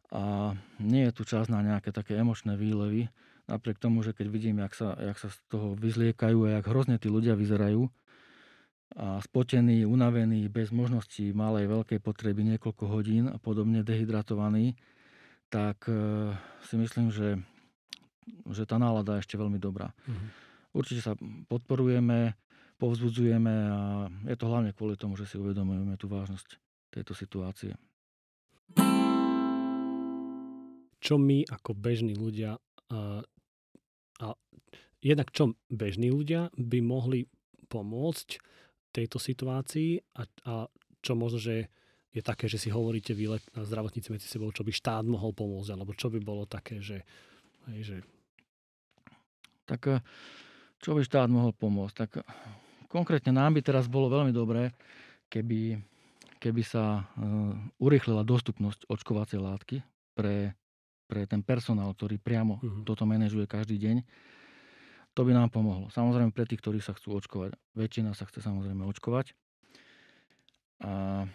[0.08, 3.12] a nie je tu čas na nejaké také emočné výlevy.
[3.48, 6.96] Napriek tomu, že keď vidím, jak sa, jak sa z toho vyzliekajú a jak hrozne
[7.00, 7.88] tí ľudia vyzerajú,
[8.96, 14.80] a spotení, unavení, bez možnosti malej, veľkej potreby niekoľko hodín a podobne dehydratovaní,
[15.52, 16.32] tak e,
[16.64, 17.36] si myslím, že,
[18.48, 19.92] že tá nálada je ešte veľmi dobrá.
[19.92, 20.28] Mm-hmm.
[20.72, 21.12] Určite sa
[21.52, 22.32] podporujeme,
[22.80, 23.80] povzbudzujeme a
[24.24, 26.56] je to hlavne kvôli tomu, že si uvedomujeme tú vážnosť
[26.92, 27.76] tejto situácie.
[30.98, 32.58] Čo my ako bežní ľudia
[32.90, 33.22] a,
[34.18, 34.26] a
[34.98, 37.30] jednak čo bežní ľudia by mohli
[37.70, 38.28] pomôcť
[38.90, 40.52] tejto situácii a, a
[40.98, 41.70] čo možno, že
[42.08, 45.92] je také, že si hovoríte vy zdravotníci medzi sebou, čo by štát mohol pomôcť, alebo
[45.94, 47.04] čo by bolo také, že...
[47.68, 47.96] Hej, že...
[49.68, 50.00] Tak eh,
[50.80, 51.94] čo by štát mohol pomôcť?
[51.94, 52.24] Tak eh,
[52.88, 54.72] konkrétne nám by teraz bolo veľmi dobré,
[55.28, 55.76] keby,
[56.40, 57.52] keby sa uh,
[57.84, 59.76] urýchlila dostupnosť očkovacej látky
[60.16, 60.56] pre,
[61.08, 62.84] pre ten personál, ktorý priamo uh-huh.
[62.84, 63.96] toto manažuje každý deň
[65.18, 65.90] to by nám pomohlo.
[65.90, 67.58] Samozrejme pre tých, ktorí sa chcú očkovať.
[67.74, 69.34] Väčšina sa chce samozrejme očkovať.
[70.86, 71.26] A,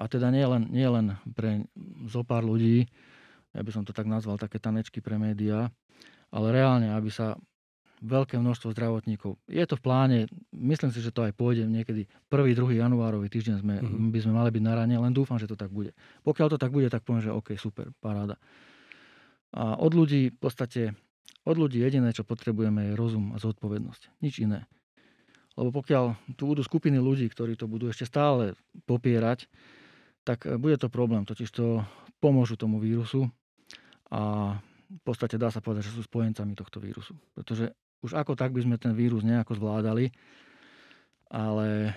[0.00, 1.68] a teda nie len, nie len pre
[2.08, 2.88] zo pár ľudí,
[3.52, 5.68] ja by som to tak nazval, také tanečky pre médiá,
[6.32, 7.36] ale reálne, aby sa
[8.04, 9.40] veľké množstvo zdravotníkov.
[9.48, 10.18] Je to v pláne,
[10.52, 12.28] myslím si, že to aj pôjde niekedy 1.
[12.28, 12.82] 2.
[12.82, 14.12] januárový týždeň sme, mm-hmm.
[14.12, 15.96] by sme mali byť na rane, len dúfam, že to tak bude.
[16.24, 18.36] Pokiaľ to tak bude, tak poviem, že OK, super, paráda.
[19.56, 20.92] A od ľudí v podstate
[21.46, 24.18] od ľudí jediné, čo potrebujeme, je rozum a zodpovednosť.
[24.18, 24.66] Nič iné.
[25.54, 29.46] Lebo pokiaľ tu budú skupiny ľudí, ktorí to budú ešte stále popierať,
[30.26, 31.22] tak e, bude to problém.
[31.22, 31.86] Totiž to
[32.18, 33.30] pomôžu tomu vírusu
[34.10, 34.58] a
[34.90, 37.14] v podstate dá sa povedať, že sú spojencami tohto vírusu.
[37.38, 37.72] Pretože
[38.06, 40.14] už ako tak by sme ten vírus nejako zvládali,
[41.26, 41.92] ale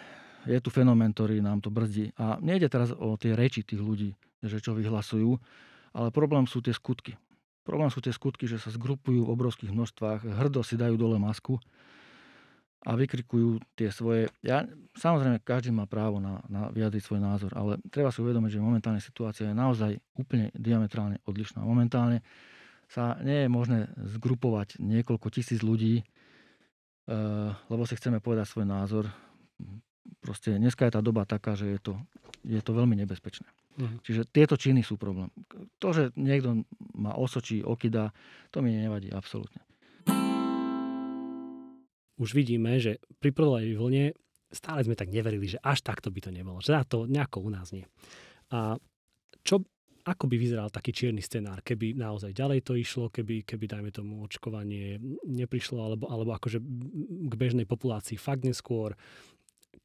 [0.50, 2.10] je tu fenomén, ktorý nám to brzdí.
[2.18, 5.38] A nejde teraz o tie reči tých ľudí, že čo vyhlasujú,
[5.94, 7.14] ale problém sú tie skutky.
[7.62, 11.62] Problém sú tie skutky, že sa zgrupujú v obrovských množstvách, hrdo si dajú dole masku
[12.88, 14.32] a vykrikujú tie svoje...
[14.40, 14.64] Ja,
[14.96, 19.04] samozrejme, každý má právo na, na vyjadriť svoj názor, ale treba si uvedomiť, že momentálne
[19.04, 21.60] situácia je naozaj úplne diametrálne odlišná.
[21.60, 22.24] Momentálne
[22.90, 29.06] sa nie je možné zgrupovať niekoľko tisíc ľudí, uh, lebo si chceme povedať svoj názor.
[30.20, 31.94] Proste dneska je tá doba taká, že je to,
[32.42, 33.46] je to veľmi nebezpečné.
[33.78, 34.02] Uh-huh.
[34.02, 35.30] Čiže tieto činy sú problém.
[35.78, 36.66] To, že niekto
[36.98, 38.10] ma osočí, okydá,
[38.50, 39.62] to mi nevadí absolútne.
[42.20, 44.12] Už vidíme, že pri prvej vlne
[44.52, 46.60] stále sme tak neverili, že až takto by to nebolo.
[46.60, 47.86] Že to nejako u nás nie.
[48.50, 48.76] A
[49.46, 49.64] čo,
[50.10, 54.26] ako by vyzeral taký čierny scenár, keby naozaj ďalej to išlo, keby, keby dajme tomu
[54.26, 54.98] očkovanie
[55.30, 56.58] neprišlo, alebo, alebo akože
[57.30, 58.98] k bežnej populácii fakt neskôr,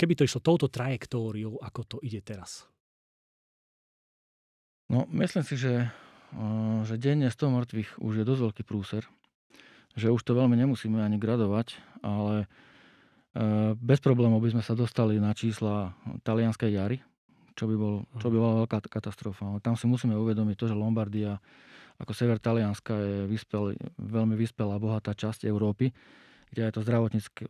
[0.01, 2.65] keby to išlo touto trajektóriou, ako to ide teraz?
[4.89, 5.93] No, myslím si, že,
[6.89, 9.05] že denne 100 mŕtvych už je dosť veľký prúser,
[9.95, 12.51] že už to veľmi nemusíme ani gradovať, ale
[13.79, 16.99] bez problémov by sme sa dostali na čísla talianskej jary,
[17.55, 19.63] čo by, bol, čo by bola veľká katastrofa.
[19.63, 21.39] Tam si musíme uvedomiť to, že Lombardia
[21.99, 25.95] ako sever Talianska je vyspel, veľmi vyspelá, bohatá časť Európy,
[26.51, 26.81] kde aj to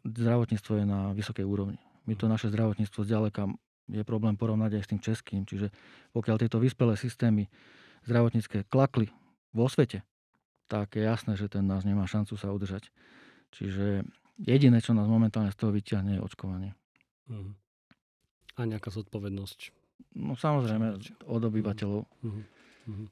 [0.05, 1.81] zdravotníctvo je na vysokej úrovni.
[2.05, 3.49] My to naše zdravotníctvo zďaleka
[3.89, 5.41] je problém porovnať aj s tým českým.
[5.49, 5.73] Čiže
[6.13, 7.49] pokiaľ tieto vyspelé systémy
[8.05, 9.09] zdravotnícke klakli
[9.57, 10.05] vo svete,
[10.69, 12.89] tak je jasné, že ten nás nemá šancu sa udržať.
[13.53, 14.05] Čiže
[14.41, 16.73] jediné, čo nás momentálne z toho vyťahne, je očkovanie.
[17.29, 17.53] Uh-huh.
[18.57, 19.84] A nejaká zodpovednosť.
[20.15, 22.03] No samozrejme, od obyvateľov.
[22.07, 22.45] Uh-huh.
[22.85, 23.09] Uh-huh.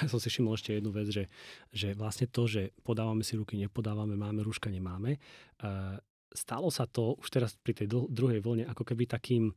[0.00, 1.28] Ja som si všimol ešte jednu vec, že,
[1.68, 5.20] že vlastne to, že podávame si ruky, nepodávame, máme rúška, nemáme,
[5.60, 6.00] uh,
[6.32, 9.50] stalo sa to už teraz pri tej druhej vlne ako keby takým,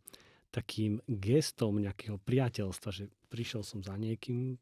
[0.50, 4.58] takým gestom nejakého priateľstva, že prišiel som za niekým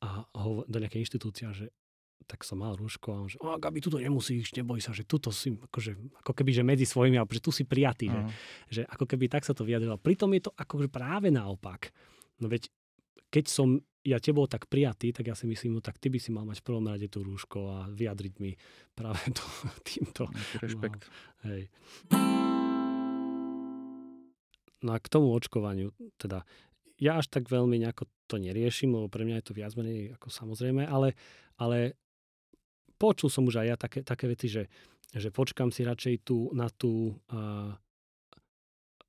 [0.00, 1.70] a ho, do nejakej inštitúcia, že
[2.26, 5.32] tak som mal rúško a on že, oh, Gabi, tuto nemusíš, neboj sa, že tuto
[5.34, 8.28] si, akože, ako keby, že medzi svojimi, ale že tu si prijatý, uh-huh.
[8.70, 9.98] že, že ako keby tak sa to vyjadrilo.
[9.98, 11.90] Pritom je to akože práve naopak.
[12.40, 12.70] No veď,
[13.28, 16.32] keď som ja tebou tak prijatý, tak ja si myslím, no tak ty by si
[16.32, 18.56] mal mať v prvom rade tú rúško a vyjadriť mi
[18.96, 19.44] práve to,
[19.88, 20.24] týmto.
[20.64, 21.04] Rešpekt.
[21.04, 21.12] No,
[21.52, 21.62] hej.
[24.80, 26.48] No a k tomu očkovaniu, teda
[27.00, 30.32] ja až tak veľmi nejako to neriešim, lebo pre mňa je to viac menej ako
[30.32, 31.16] samozrejme, ale,
[31.60, 31.96] ale
[33.00, 34.68] počul som už aj ja také, také veci, že,
[35.08, 37.72] že počkam si radšej tú, na tú uh,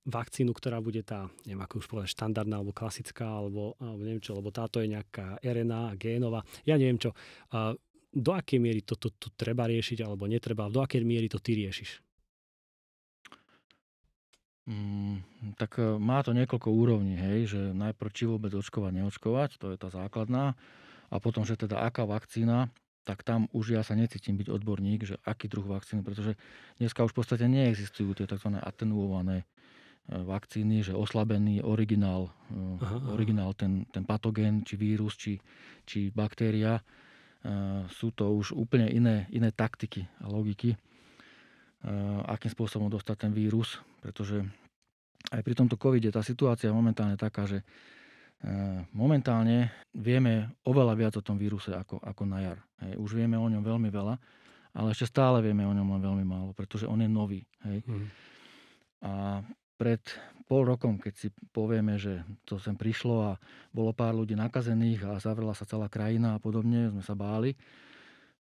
[0.07, 4.39] vakcínu, ktorá bude tá, neviem ako už povedať, štandardná alebo klasická, alebo, alebo neviem čo,
[4.39, 7.11] lebo táto je nejaká RNA, génová, ja neviem čo.
[7.51, 7.76] Uh,
[8.11, 12.03] do akej miery to, to treba riešiť alebo netreba, do akej miery to ty riešiš?
[14.68, 15.26] Mm,
[15.57, 19.78] tak e, má to niekoľko úrovní, hej, že najprv či vôbec očkovať, neočkovať, to je
[19.80, 20.53] tá základná.
[21.11, 22.72] A potom, že teda aká vakcína,
[23.02, 26.38] tak tam už ja sa necítim byť odborník, že aký druh vakcíny, pretože
[26.78, 28.54] dneska už v podstate neexistujú tie tzv.
[28.62, 29.45] atenuované e,
[30.22, 35.41] vakcíny, že oslabený originál, e, aha, originál ten, ten patogén, či vírus, či,
[35.86, 36.78] či baktéria.
[36.78, 36.84] E,
[37.89, 40.78] sú to už úplne iné, iné taktiky a logiky,
[42.30, 44.45] akým spôsobom dostať ten vírus, pretože
[45.34, 47.66] aj pri tomto covide tá situácia momentálne taká, že
[48.98, 52.60] momentálne vieme oveľa viac o tom víruse ako, ako na jar.
[52.82, 52.98] Hej.
[52.98, 54.16] Už vieme o ňom veľmi veľa,
[54.74, 57.46] ale ešte stále vieme o ňom len veľmi málo, pretože on je nový.
[57.68, 57.86] Hej.
[57.86, 58.08] Mm.
[59.02, 59.12] A
[59.78, 60.02] pred
[60.50, 63.39] pol rokom, keď si povieme, že to sem prišlo a
[63.74, 67.56] bolo pár ľudí nakazených a zavrela sa celá krajina a podobne, sme sa báli,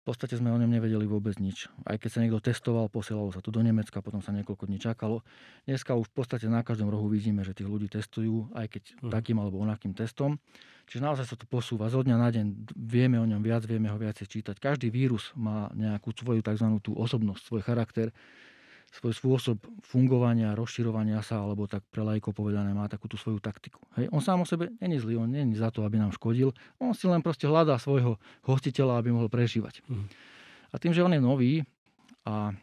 [0.04, 1.72] v podstate sme o ňom nevedeli vôbec nič.
[1.88, 5.24] Aj keď sa niekto testoval, posielalo sa tu do Nemecka, potom sa niekoľko dní čakalo.
[5.64, 9.08] Dneska už v podstate na každom rohu vidíme, že tých ľudí testujú, aj keď uh-huh.
[9.08, 10.36] takým alebo onakým testom.
[10.92, 11.88] Čiže naozaj sa to posúva.
[11.88, 14.60] Zo dňa na deň vieme o ňom viac, vieme ho viacej čítať.
[14.60, 16.68] Každý vírus má nejakú svoju tzv.
[16.84, 18.12] tú osobnosť, svoj charakter
[18.94, 23.82] svoj spôsob fungovania, rozširovania sa, alebo tak pre lajko povedané, má takú tú svoju taktiku.
[23.98, 24.06] Hej.
[24.14, 26.54] On sám o sebe není zlý, on není za to, aby nám škodil.
[26.78, 29.82] On si len proste hľadá svojho hostiteľa, aby mohol prežívať.
[29.90, 30.06] Mm.
[30.70, 31.66] A tým, že on je nový
[32.22, 32.54] a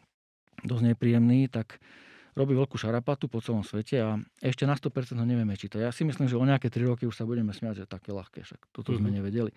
[0.63, 1.83] dosť nepríjemný, tak
[2.31, 5.83] robí veľkú šarapatu po celom svete a ešte na 100% ho nevieme čítať.
[5.83, 8.47] Ja si myslím, že o nejaké 3 roky už sa budeme smiať, že také ľahké,
[8.47, 8.99] však toto mm-hmm.
[9.03, 9.15] sme mhm.
[9.19, 9.51] nevedeli.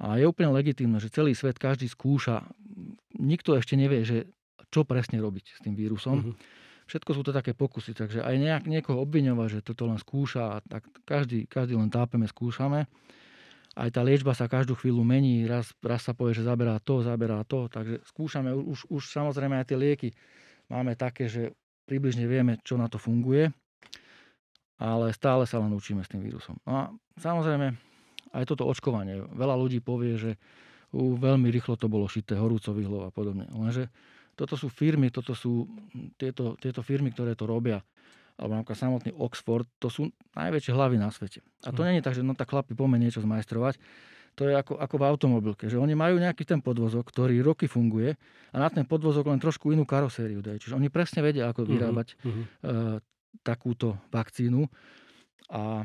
[0.00, 2.48] A je úplne legitímne, že celý svet každý skúša.
[3.12, 4.24] Nikto ešte nevie, že
[4.68, 6.20] čo presne robiť s tým vírusom.
[6.20, 6.60] Mm-hmm.
[6.86, 10.84] Všetko sú to také pokusy, takže aj nejak, niekoho obviňovať, že toto len skúša, tak
[11.08, 12.84] každý, každý len tápeme, skúšame.
[13.72, 17.40] Aj tá liečba sa každú chvíľu mení, raz, raz sa povie, že zaberá to, zaberá
[17.48, 20.08] to, takže skúšame, už, už samozrejme aj tie lieky
[20.68, 21.56] máme také, že
[21.88, 23.48] približne vieme, čo na to funguje,
[24.76, 26.60] ale stále sa len učíme s tým vírusom.
[26.68, 26.82] No a
[27.16, 27.72] samozrejme,
[28.32, 29.24] aj toto očkovanie.
[29.32, 30.30] Veľa ľudí povie, že
[30.92, 33.48] u, veľmi rýchlo to bolo šité, horúcový hlov a podobne.
[33.52, 33.88] Lenže
[34.32, 35.68] toto sú firmy, toto sú
[36.16, 37.84] tieto, tieto firmy, ktoré to robia
[38.40, 41.44] alebo napríklad samotný Oxford, to sú najväčšie hlavy na svete.
[41.62, 41.86] A to mm.
[41.86, 43.76] nie je tak, že no tak chlapi poďme niečo zmajstrovať.
[44.40, 48.16] To je ako, ako v automobilke, že oni majú nejaký ten podvozok, ktorý roky funguje
[48.50, 50.56] a na ten podvozok len trošku inú karosériu dajú.
[50.56, 52.44] Čiže oni presne vedia, ako mhm, vyrábať mm-hmm.
[52.64, 52.96] uh,
[53.44, 54.64] takúto vakcínu
[55.52, 55.84] a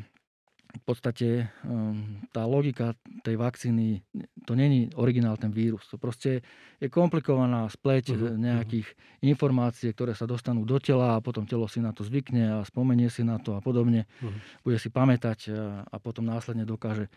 [0.67, 2.93] v podstate um, tá logika
[3.23, 4.03] tej vakcíny,
[4.43, 5.87] to není originál ten vírus.
[5.89, 6.43] To proste
[6.77, 8.87] je komplikovaná spleť uh-huh, nejakých
[9.23, 13.07] informácií, ktoré sa dostanú do tela a potom telo si na to zvykne a spomenie
[13.07, 14.05] si na to a podobne.
[14.19, 14.35] Uh-huh.
[14.67, 17.07] Bude si pamätať a, a potom následne dokáže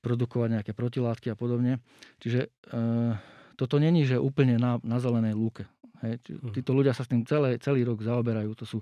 [0.00, 1.82] produkovať nejaké protilátky a podobne.
[2.22, 3.18] Čiže uh,
[3.58, 5.66] toto není, že úplne na, na zelenej lúke.
[6.02, 6.20] Hej.
[6.52, 8.52] Títo ľudia sa s tým celé, celý rok zaoberajú.
[8.60, 8.78] To sú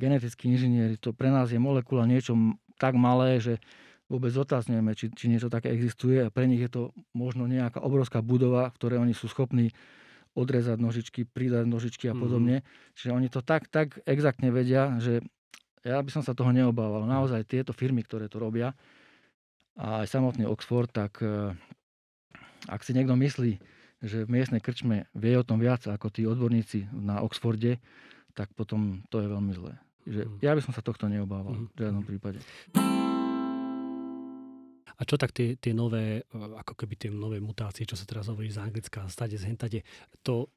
[0.00, 2.32] genetickí inžinieri, to pre nás je molekula niečo
[2.80, 3.60] tak malé, že
[4.10, 6.82] vôbec otázňujeme, či, či niečo také existuje a pre nich je to
[7.14, 9.70] možno nejaká obrovská budova, v ktorej oni sú schopní
[10.34, 12.20] odrezať nožičky, pridať nožičky a mhm.
[12.20, 12.56] podobne.
[12.64, 12.94] Mm-hmm.
[12.98, 15.20] Čiže oni to tak, tak exaktne vedia, že
[15.84, 17.08] ja by som sa toho neobával.
[17.08, 18.72] Naozaj tieto firmy, ktoré to robia
[19.80, 21.56] a aj samotný Oxford, tak eh,
[22.68, 23.52] ak si niekto myslí,
[24.00, 27.80] že v miestnej krčme vie o tom viac ako tí odborníci na Oxforde,
[28.32, 29.76] tak potom to je veľmi zlé.
[30.08, 30.36] Že mhm.
[30.40, 31.66] ja by som sa tohto neobával mm.
[31.72, 32.38] v žiadnom prípade.
[35.00, 38.28] A čo tak tie, tie nové, e, ako keby tie nové mutácie, čo sa teraz
[38.28, 39.80] hovorí z Anglicka, stade, z hentade,
[40.20, 40.52] to,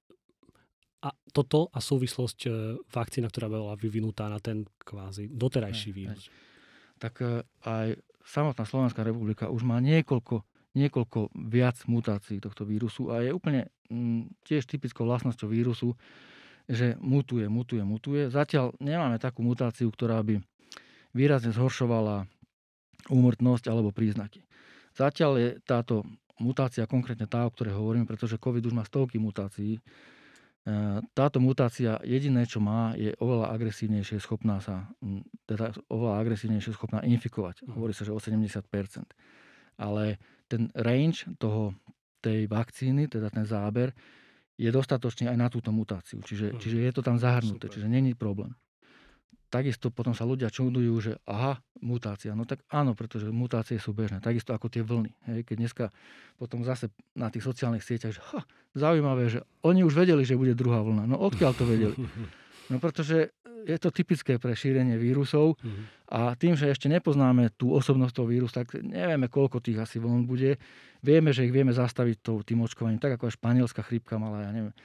[1.00, 2.50] a toto a súvislosť e,
[2.92, 6.28] vakcína, ktorá bola vyvinutá na ten kvázi doterajší ne, vírus.
[6.28, 6.32] Ne.
[7.00, 7.88] Tak e, aj
[8.28, 10.44] samotná Slovenská republika už má niekoľko,
[10.76, 15.96] niekoľko viac mutácií tohto vírusu a je úplne m, mm, tiež typickou vlastnosťou vírusu,
[16.68, 18.32] že mutuje, mutuje, mutuje.
[18.32, 20.40] Zatiaľ nemáme takú mutáciu, ktorá by
[21.12, 22.26] výrazne zhoršovala
[23.12, 24.44] úmrtnosť alebo príznaky.
[24.96, 26.08] Zatiaľ je táto
[26.40, 29.78] mutácia konkrétne tá, o ktorej hovorím, pretože COVID už má stovky mutácií.
[29.78, 29.82] E,
[31.14, 34.88] táto mutácia jediné, čo má, je oveľa agresívnejšie schopná sa,
[35.46, 37.66] teda oveľa agresívnejšie schopná infikovať.
[37.66, 37.70] Mhm.
[37.76, 39.14] Hovorí sa, že o 70%.
[39.78, 41.74] Ale ten range toho,
[42.24, 43.92] tej vakcíny, teda ten záber,
[44.64, 46.24] je dostatočný aj na túto mutáciu.
[46.24, 47.74] Čiže, čiže je to tam zahrnuté, Super.
[47.76, 48.56] čiže není problém.
[49.52, 52.34] Takisto potom sa ľudia čudujú, že aha, mutácia.
[52.34, 54.18] No tak áno, pretože mutácie sú bežné.
[54.18, 55.14] Takisto ako tie vlny.
[55.30, 55.40] Hej.
[55.46, 55.86] Keď dneska
[56.42, 58.42] potom zase na tých sociálnych sieťach, že ha,
[58.74, 61.06] zaujímavé, že oni už vedeli, že bude druhá vlna.
[61.06, 61.94] No odkiaľ to vedeli?
[62.72, 63.34] No pretože
[63.64, 66.12] je to typické pre šírenie vírusov mm-hmm.
[66.12, 70.28] a tým, že ešte nepoznáme tú osobnosť toho vírusu, tak nevieme, koľko tých asi vln
[70.28, 70.60] bude.
[71.04, 74.76] Vieme, že ich vieme zastaviť tým očkovaním, tak ako aj španielská chrípka mala, ja neviem,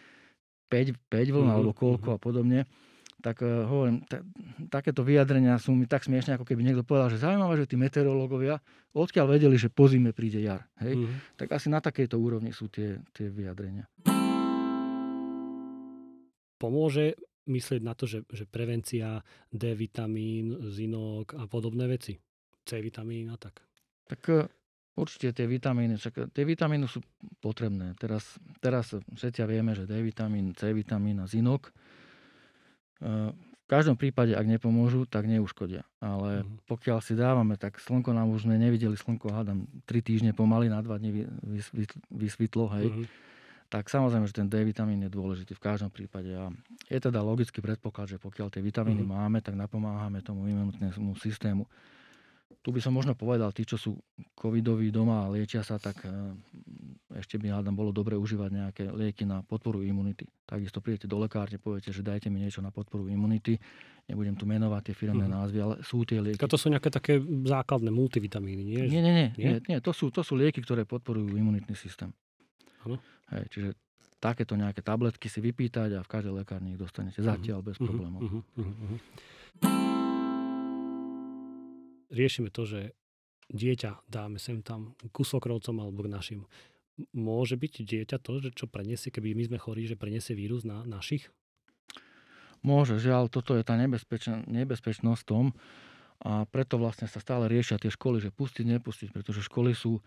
[0.71, 1.55] 5, 5 vln mm-hmm.
[1.55, 2.23] alebo koľko mm-hmm.
[2.23, 2.61] a podobne.
[3.19, 4.23] tak uh, hovorím, t-
[4.71, 8.63] takéto vyjadrenia sú mi tak smiešne, ako keby niekto povedal, že zaujímavé, že tí meteorológovia
[8.95, 10.67] odkiaľ vedeli, že po zime príde jar.
[10.79, 10.99] Hej?
[10.99, 11.19] Mm-hmm.
[11.35, 13.91] Tak asi na takejto úrovni sú tie, tie vyjadrenia.
[16.59, 17.15] Pomôže
[17.49, 22.15] myslieť na to, že, že prevencia D vitamín, zinok a podobné veci?
[22.69, 23.65] C vitamín a tak?
[24.07, 24.45] Tak uh,
[25.01, 27.01] určite tie vitamíny, však tie vitamíny sú
[27.41, 27.97] potrebné.
[27.97, 31.73] Teraz, teraz všetci vieme, že D vitamín, C vitamín a zinok
[32.99, 35.85] v každom prípade, ak nepomôžu, tak neuškodia.
[36.01, 36.67] Ale mm.
[36.67, 40.81] pokiaľ si dávame, tak slnko nám už sme nevideli, slnko hádam 3 týždne pomaly, na
[40.83, 41.11] 2 dní
[42.11, 42.87] vysvetlo, hej.
[42.91, 43.07] Mm.
[43.69, 46.33] Tak samozrejme, že ten D vitamín je dôležitý v každom prípade.
[46.33, 46.49] A
[46.89, 49.13] je teda logický predpoklad, že pokiaľ tie vitamíny mm.
[49.13, 51.69] máme, tak napomáhame tomu imunitnému systému
[52.69, 53.97] tu by som možno povedal, tí, čo sú
[54.35, 56.13] covidoví doma a liečia sa, tak eh,
[57.17, 60.27] ešte by hádam bolo dobre užívať nejaké lieky na podporu imunity.
[60.45, 63.57] Takisto prídete do lekárne, poviete, že dajte mi niečo na podporu imunity.
[64.05, 65.33] Nebudem tu menovať tie firmné mm.
[65.33, 66.45] názvy, ale sú tie lieky.
[66.45, 68.81] A to sú nejaké také základné multivitamíny, nie?
[68.85, 69.29] Nie, nie, nie.
[69.39, 69.57] nie?
[69.65, 72.13] nie, to, sú, to sú lieky, ktoré podporujú imunitný systém.
[72.85, 73.01] Ano.
[73.35, 73.69] Hej, čiže
[74.19, 78.21] takéto nejaké tabletky si vypýtať a v každej lekárni ich dostanete zatiaľ uh-huh, bez problémov.
[78.25, 79.01] Uh-huh, uh-huh, uh-huh
[82.13, 82.81] riešime to, že
[83.53, 86.41] dieťa dáme sem tam ku sokrovcom alebo k našim.
[87.15, 90.83] Môže byť dieťa to, že čo preniesie, keby my sme chorí, že preniesie vírus na
[90.83, 91.31] našich?
[92.59, 95.55] Môže, žiaľ, toto je tá nebezpečnosť tom
[96.19, 100.03] a preto vlastne sa stále riešia tie školy, že pustiť, nepustiť, pretože školy sú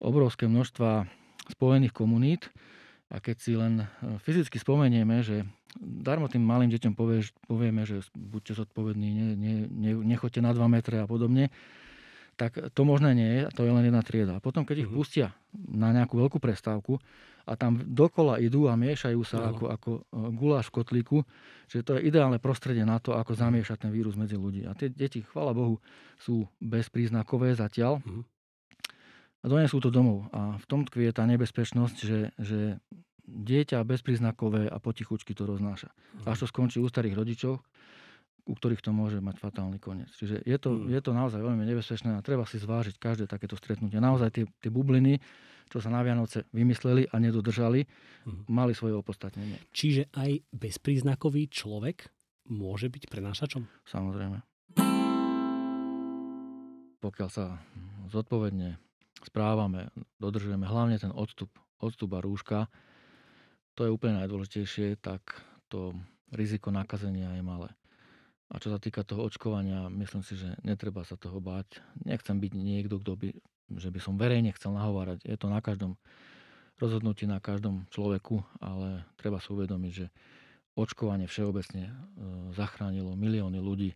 [0.00, 1.04] obrovské množstva
[1.52, 2.48] spojených komunít
[3.10, 3.86] a keď si len e,
[4.22, 5.42] fyzicky spomenieme, že
[5.78, 10.66] darmo tým malým deťom povieš, povieme, že buďte zodpovední, ne, ne, ne, nechoďte na 2
[10.66, 11.50] metre a podobne,
[12.40, 14.40] tak to možné nie je, to je len jedna trieda.
[14.40, 15.04] A potom, keď ich uh-huh.
[15.04, 16.96] pustia na nejakú veľkú prestávku
[17.44, 19.50] a tam dokola idú a miešajú sa uh-huh.
[19.52, 20.00] ako, ako e,
[20.32, 21.18] guláš v kotlíku,
[21.68, 24.64] že to je ideálne prostredie na to, ako zamiešať ten vírus medzi ľudí.
[24.64, 25.76] A tie deti, chvála Bohu,
[26.16, 28.00] sú bezpríznakové zatiaľ.
[28.00, 28.24] Uh-huh.
[29.40, 30.28] A donesú to domov.
[30.36, 32.76] A v tom tkvie tá nebezpečnosť, že, že
[33.24, 35.88] dieťa bezpríznakové a potichučky to roznáša.
[36.28, 37.62] Až to skončí u starých rodičov,
[38.44, 40.10] u ktorých to môže mať fatálny koniec.
[40.12, 40.90] Čiže je to, mm.
[40.90, 44.02] je to naozaj veľmi nebezpečné a treba si zvážiť každé takéto stretnutie.
[44.02, 45.22] Naozaj tie, tie bubliny,
[45.70, 48.50] čo sa na Vianoce vymysleli a nedodržali, mm.
[48.50, 49.56] mali svoje opodstatnenie.
[49.70, 52.10] Čiže aj bezpríznakový človek
[52.50, 53.62] môže byť prenášačom?
[53.86, 54.42] Samozrejme.
[57.00, 57.62] Pokiaľ sa
[58.10, 58.89] zodpovedne
[59.24, 61.50] správame, dodržujeme hlavne ten odstup,
[61.80, 62.68] odstup a rúška,
[63.74, 65.40] to je úplne najdôležitejšie, tak
[65.72, 65.96] to
[66.34, 67.70] riziko nakazenia je malé.
[68.50, 71.78] A čo sa týka toho očkovania, myslím si, že netreba sa toho báť.
[72.02, 73.28] Nechcem byť niekto, kto by,
[73.78, 75.22] že by som verejne chcel nahovárať.
[75.22, 75.94] Je to na každom
[76.82, 80.06] rozhodnutí, na každom človeku, ale treba si uvedomiť, že
[80.74, 81.92] očkovanie všeobecne e,
[82.58, 83.94] zachránilo milióny ľudí.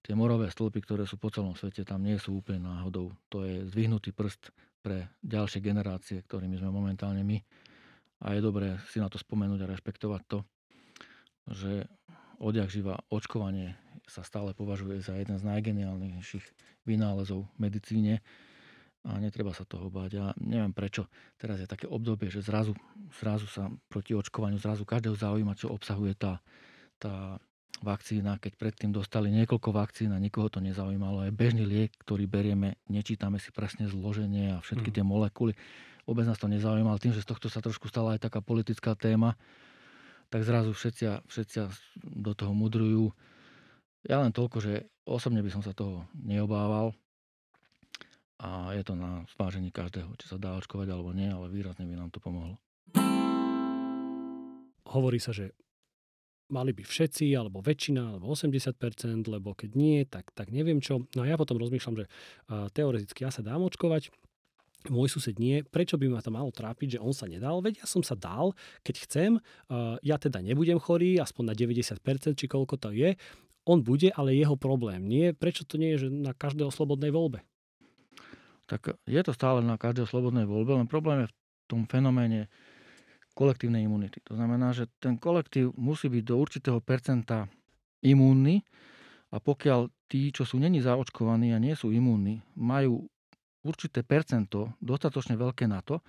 [0.00, 3.12] Tie morové stĺpy, ktoré sú po celom svete, tam nie sú úplne náhodou.
[3.28, 4.48] To je zdvihnutý prst
[4.80, 7.36] pre ďalšie generácie, ktorými sme momentálne my
[8.20, 10.38] a je dobré si na to spomenúť a rešpektovať to,
[11.52, 11.88] že
[12.40, 16.44] odjak živa očkovanie sa stále považuje za jeden z najgeniálnejších
[16.84, 18.14] vynálezov v medicíne
[19.00, 20.10] a netreba sa toho báť.
[20.12, 21.08] Ja neviem prečo.
[21.40, 22.76] Teraz je také obdobie, že zrazu,
[23.16, 26.44] zrazu sa proti očkovaniu zrazu každého zaujíma, čo obsahuje tá,
[27.00, 27.40] tá
[27.80, 28.40] vakcína.
[28.40, 31.26] Keď predtým dostali niekoľko vakcín a nikoho to nezaujímalo.
[31.26, 34.94] Je bežný liek, ktorý berieme, nečítame si presne zloženie a všetky mm.
[35.00, 35.52] tie molekuly
[36.10, 36.98] vôbec nás to nezaujímalo.
[36.98, 39.38] Tým, že z tohto sa trošku stala aj taká politická téma,
[40.26, 41.56] tak zrazu všetci, všetci
[42.02, 43.14] do toho mudrujú.
[44.02, 46.90] Ja len toľko, že osobne by som sa toho neobával
[48.42, 51.94] a je to na zvážení každého, či sa dá očkovať alebo nie, ale výrazne by
[51.94, 52.58] nám to pomohlo.
[54.90, 55.54] Hovorí sa, že
[56.50, 58.74] mali by všetci, alebo väčšina, alebo 80%,
[59.30, 61.06] lebo keď nie, tak, tak neviem čo.
[61.14, 64.10] No a ja potom rozmýšľam, že uh, teoreticky ja sa dám očkovať,
[64.88, 67.86] môj sused nie, prečo by ma to malo trápiť, že on sa nedal, veď ja
[67.86, 69.30] som sa dal, keď chcem,
[70.00, 72.00] ja teda nebudem chorý, aspoň na 90%,
[72.32, 73.12] či koľko to je,
[73.68, 75.36] on bude, ale jeho problém nie.
[75.36, 77.44] Prečo to nie je že na každého slobodnej voľbe?
[78.64, 81.34] Tak je to stále na každého slobodnej voľbe, len problém je v
[81.68, 82.48] tom fenoméne
[83.34, 84.20] kolektívnej imunity.
[84.26, 87.46] To znamená, že ten kolektív musí byť do určitého percenta
[88.02, 88.64] imúnny
[89.30, 93.06] a pokiaľ tí, čo sú není zaočkovaní a nie sú imúnni, majú
[93.62, 96.02] určité percento dostatočne veľké na to,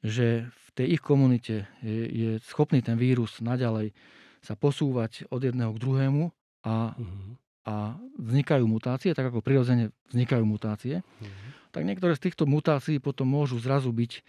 [0.00, 3.92] že v tej ich komunite je, je schopný ten vírus naďalej
[4.40, 6.32] sa posúvať od jedného k druhému
[6.64, 7.32] a, uh-huh.
[7.68, 7.74] a
[8.16, 11.28] vznikajú mutácie, tak ako prirodzene vznikajú mutácie, uh-huh.
[11.68, 14.20] tak niektoré z týchto mutácií potom môžu zrazu byť e,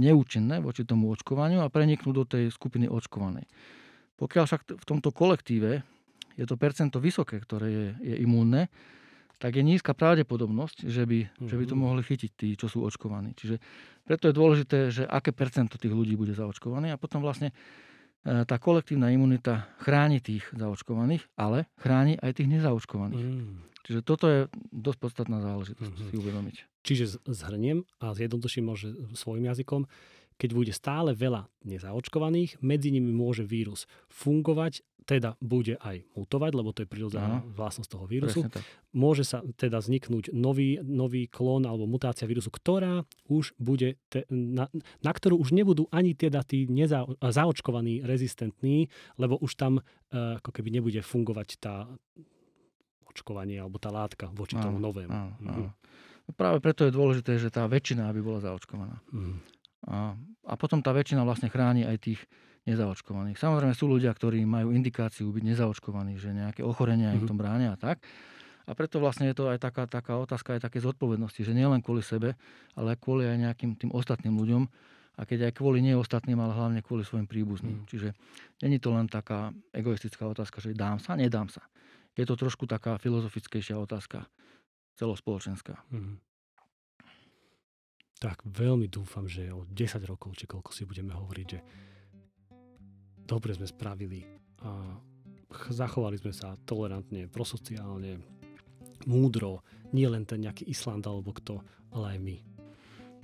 [0.00, 3.44] neúčinné voči tomu očkovaniu a preniknú do tej skupiny očkovanej.
[4.16, 5.82] Pokiaľ však v tomto kolektíve
[6.38, 8.72] je to percento vysoké, ktoré je, je imúnne,
[9.42, 11.48] tak je nízka pravdepodobnosť, že by, mm-hmm.
[11.50, 11.82] že by to mhm.
[11.82, 13.34] mohli chytiť tí, čo sú očkovaní.
[13.34, 13.58] Čiže
[14.06, 18.56] preto je dôležité, že aké percento tých ľudí bude zaočkované a potom vlastne e, tá
[18.62, 23.26] kolektívna imunita chráni tých zaočkovaných, ale chráni aj tých nezaočkovaných.
[23.26, 23.66] Mm.
[23.82, 26.10] Čiže toto je dosť podstatná záležitosť mm-hmm.
[26.14, 26.56] si uvedomiť.
[26.82, 29.86] Čiže zhrniem a zjednoduším môže svojim jazykom,
[30.40, 36.70] keď bude stále veľa nezaočkovaných, medzi nimi môže vírus fungovať, teda bude aj mutovať, lebo
[36.70, 38.40] to je prírodzená vlastnosť toho vírusu.
[38.94, 44.70] Môže sa teda vzniknúť nový, nový klón alebo mutácia vírusu, ktorá už bude, te, na,
[45.02, 48.86] na ktorú už nebudú ani teda tí neza, zaočkovaní rezistentní,
[49.18, 51.90] lebo už tam uh, ako keby nebude fungovať tá
[53.10, 55.12] očkovanie alebo tá látka voči áno, tomu novému.
[55.12, 55.66] Áno, áno.
[55.70, 56.10] Mhm.
[56.34, 58.96] Práve preto je dôležité, že tá väčšina aby bola zaočkovaná.
[59.12, 59.34] Mhm.
[59.82, 60.14] A,
[60.46, 62.20] a potom tá väčšina vlastne chráni aj tých
[62.62, 63.34] nezaočkovaných.
[63.34, 67.18] Samozrejme sú ľudia, ktorí majú indikáciu byť nezaočkovaní, že nejaké ochorenia mm-hmm.
[67.18, 67.98] im v tom bránia a tak.
[68.62, 72.06] A preto vlastne je to aj taká, taká otázka aj také zodpovednosti, že nielen kvôli
[72.06, 72.38] sebe,
[72.78, 74.62] ale kvôli aj nejakým tým ostatným ľuďom,
[75.20, 77.84] a keď aj kvôli nie ostatným, ale hlavne kvôli svojim príbuzným.
[77.84, 77.86] Mm.
[77.88, 78.08] Čiže
[78.64, 81.60] není to len taká egoistická otázka, že dám sa, nedám sa.
[82.16, 84.24] Je to trošku taká filozofickejšia otázka,
[84.96, 85.76] celospoločenská.
[85.92, 86.16] Mm.
[88.22, 91.58] Tak veľmi dúfam, že o 10 rokov, či koľko si budeme hovoriť, že
[93.26, 94.22] dobre sme spravili
[94.62, 94.94] a
[95.74, 98.22] zachovali sme sa tolerantne, prosociálne,
[99.10, 102.36] múdro, nie len ten nejaký Island alebo kto, ale aj my.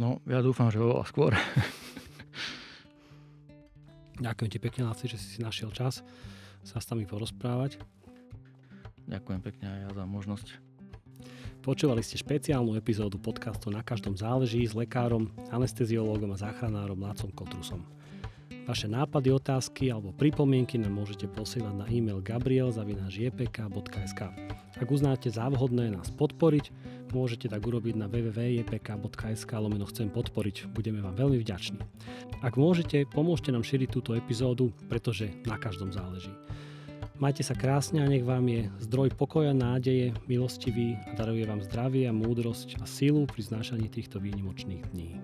[0.03, 1.31] No, ja dúfam, že oveľa skôr.
[4.27, 6.03] Ďakujem ti pekne, Laci, že si si našiel čas
[6.67, 7.79] sa s nami porozprávať.
[9.09, 10.68] Ďakujem pekne aj ja za možnosť
[11.59, 17.83] Počúvali ste špeciálnu epizódu podcastu Na každom záleží s lekárom, anesteziológom a záchranárom Lácom Kotrusom.
[18.69, 24.21] Vaše nápady, otázky alebo pripomienky nám môžete posielať na e-mail gabriel.jpk.sk
[24.77, 26.69] Ak uznáte za vhodné nás podporiť,
[27.17, 30.69] môžete tak urobiť na www.jpk.sk lomeno chcem podporiť.
[30.77, 31.81] Budeme vám veľmi vďační.
[32.45, 36.29] Ak môžete, pomôžte nám šíriť túto epizódu, pretože na každom záleží.
[37.19, 42.07] Majte sa krásne a nech vám je zdroj pokoja, nádeje, milostivý a daruje vám zdravie
[42.07, 45.19] a múdrosť a silu pri znášaní týchto výnimočných dní.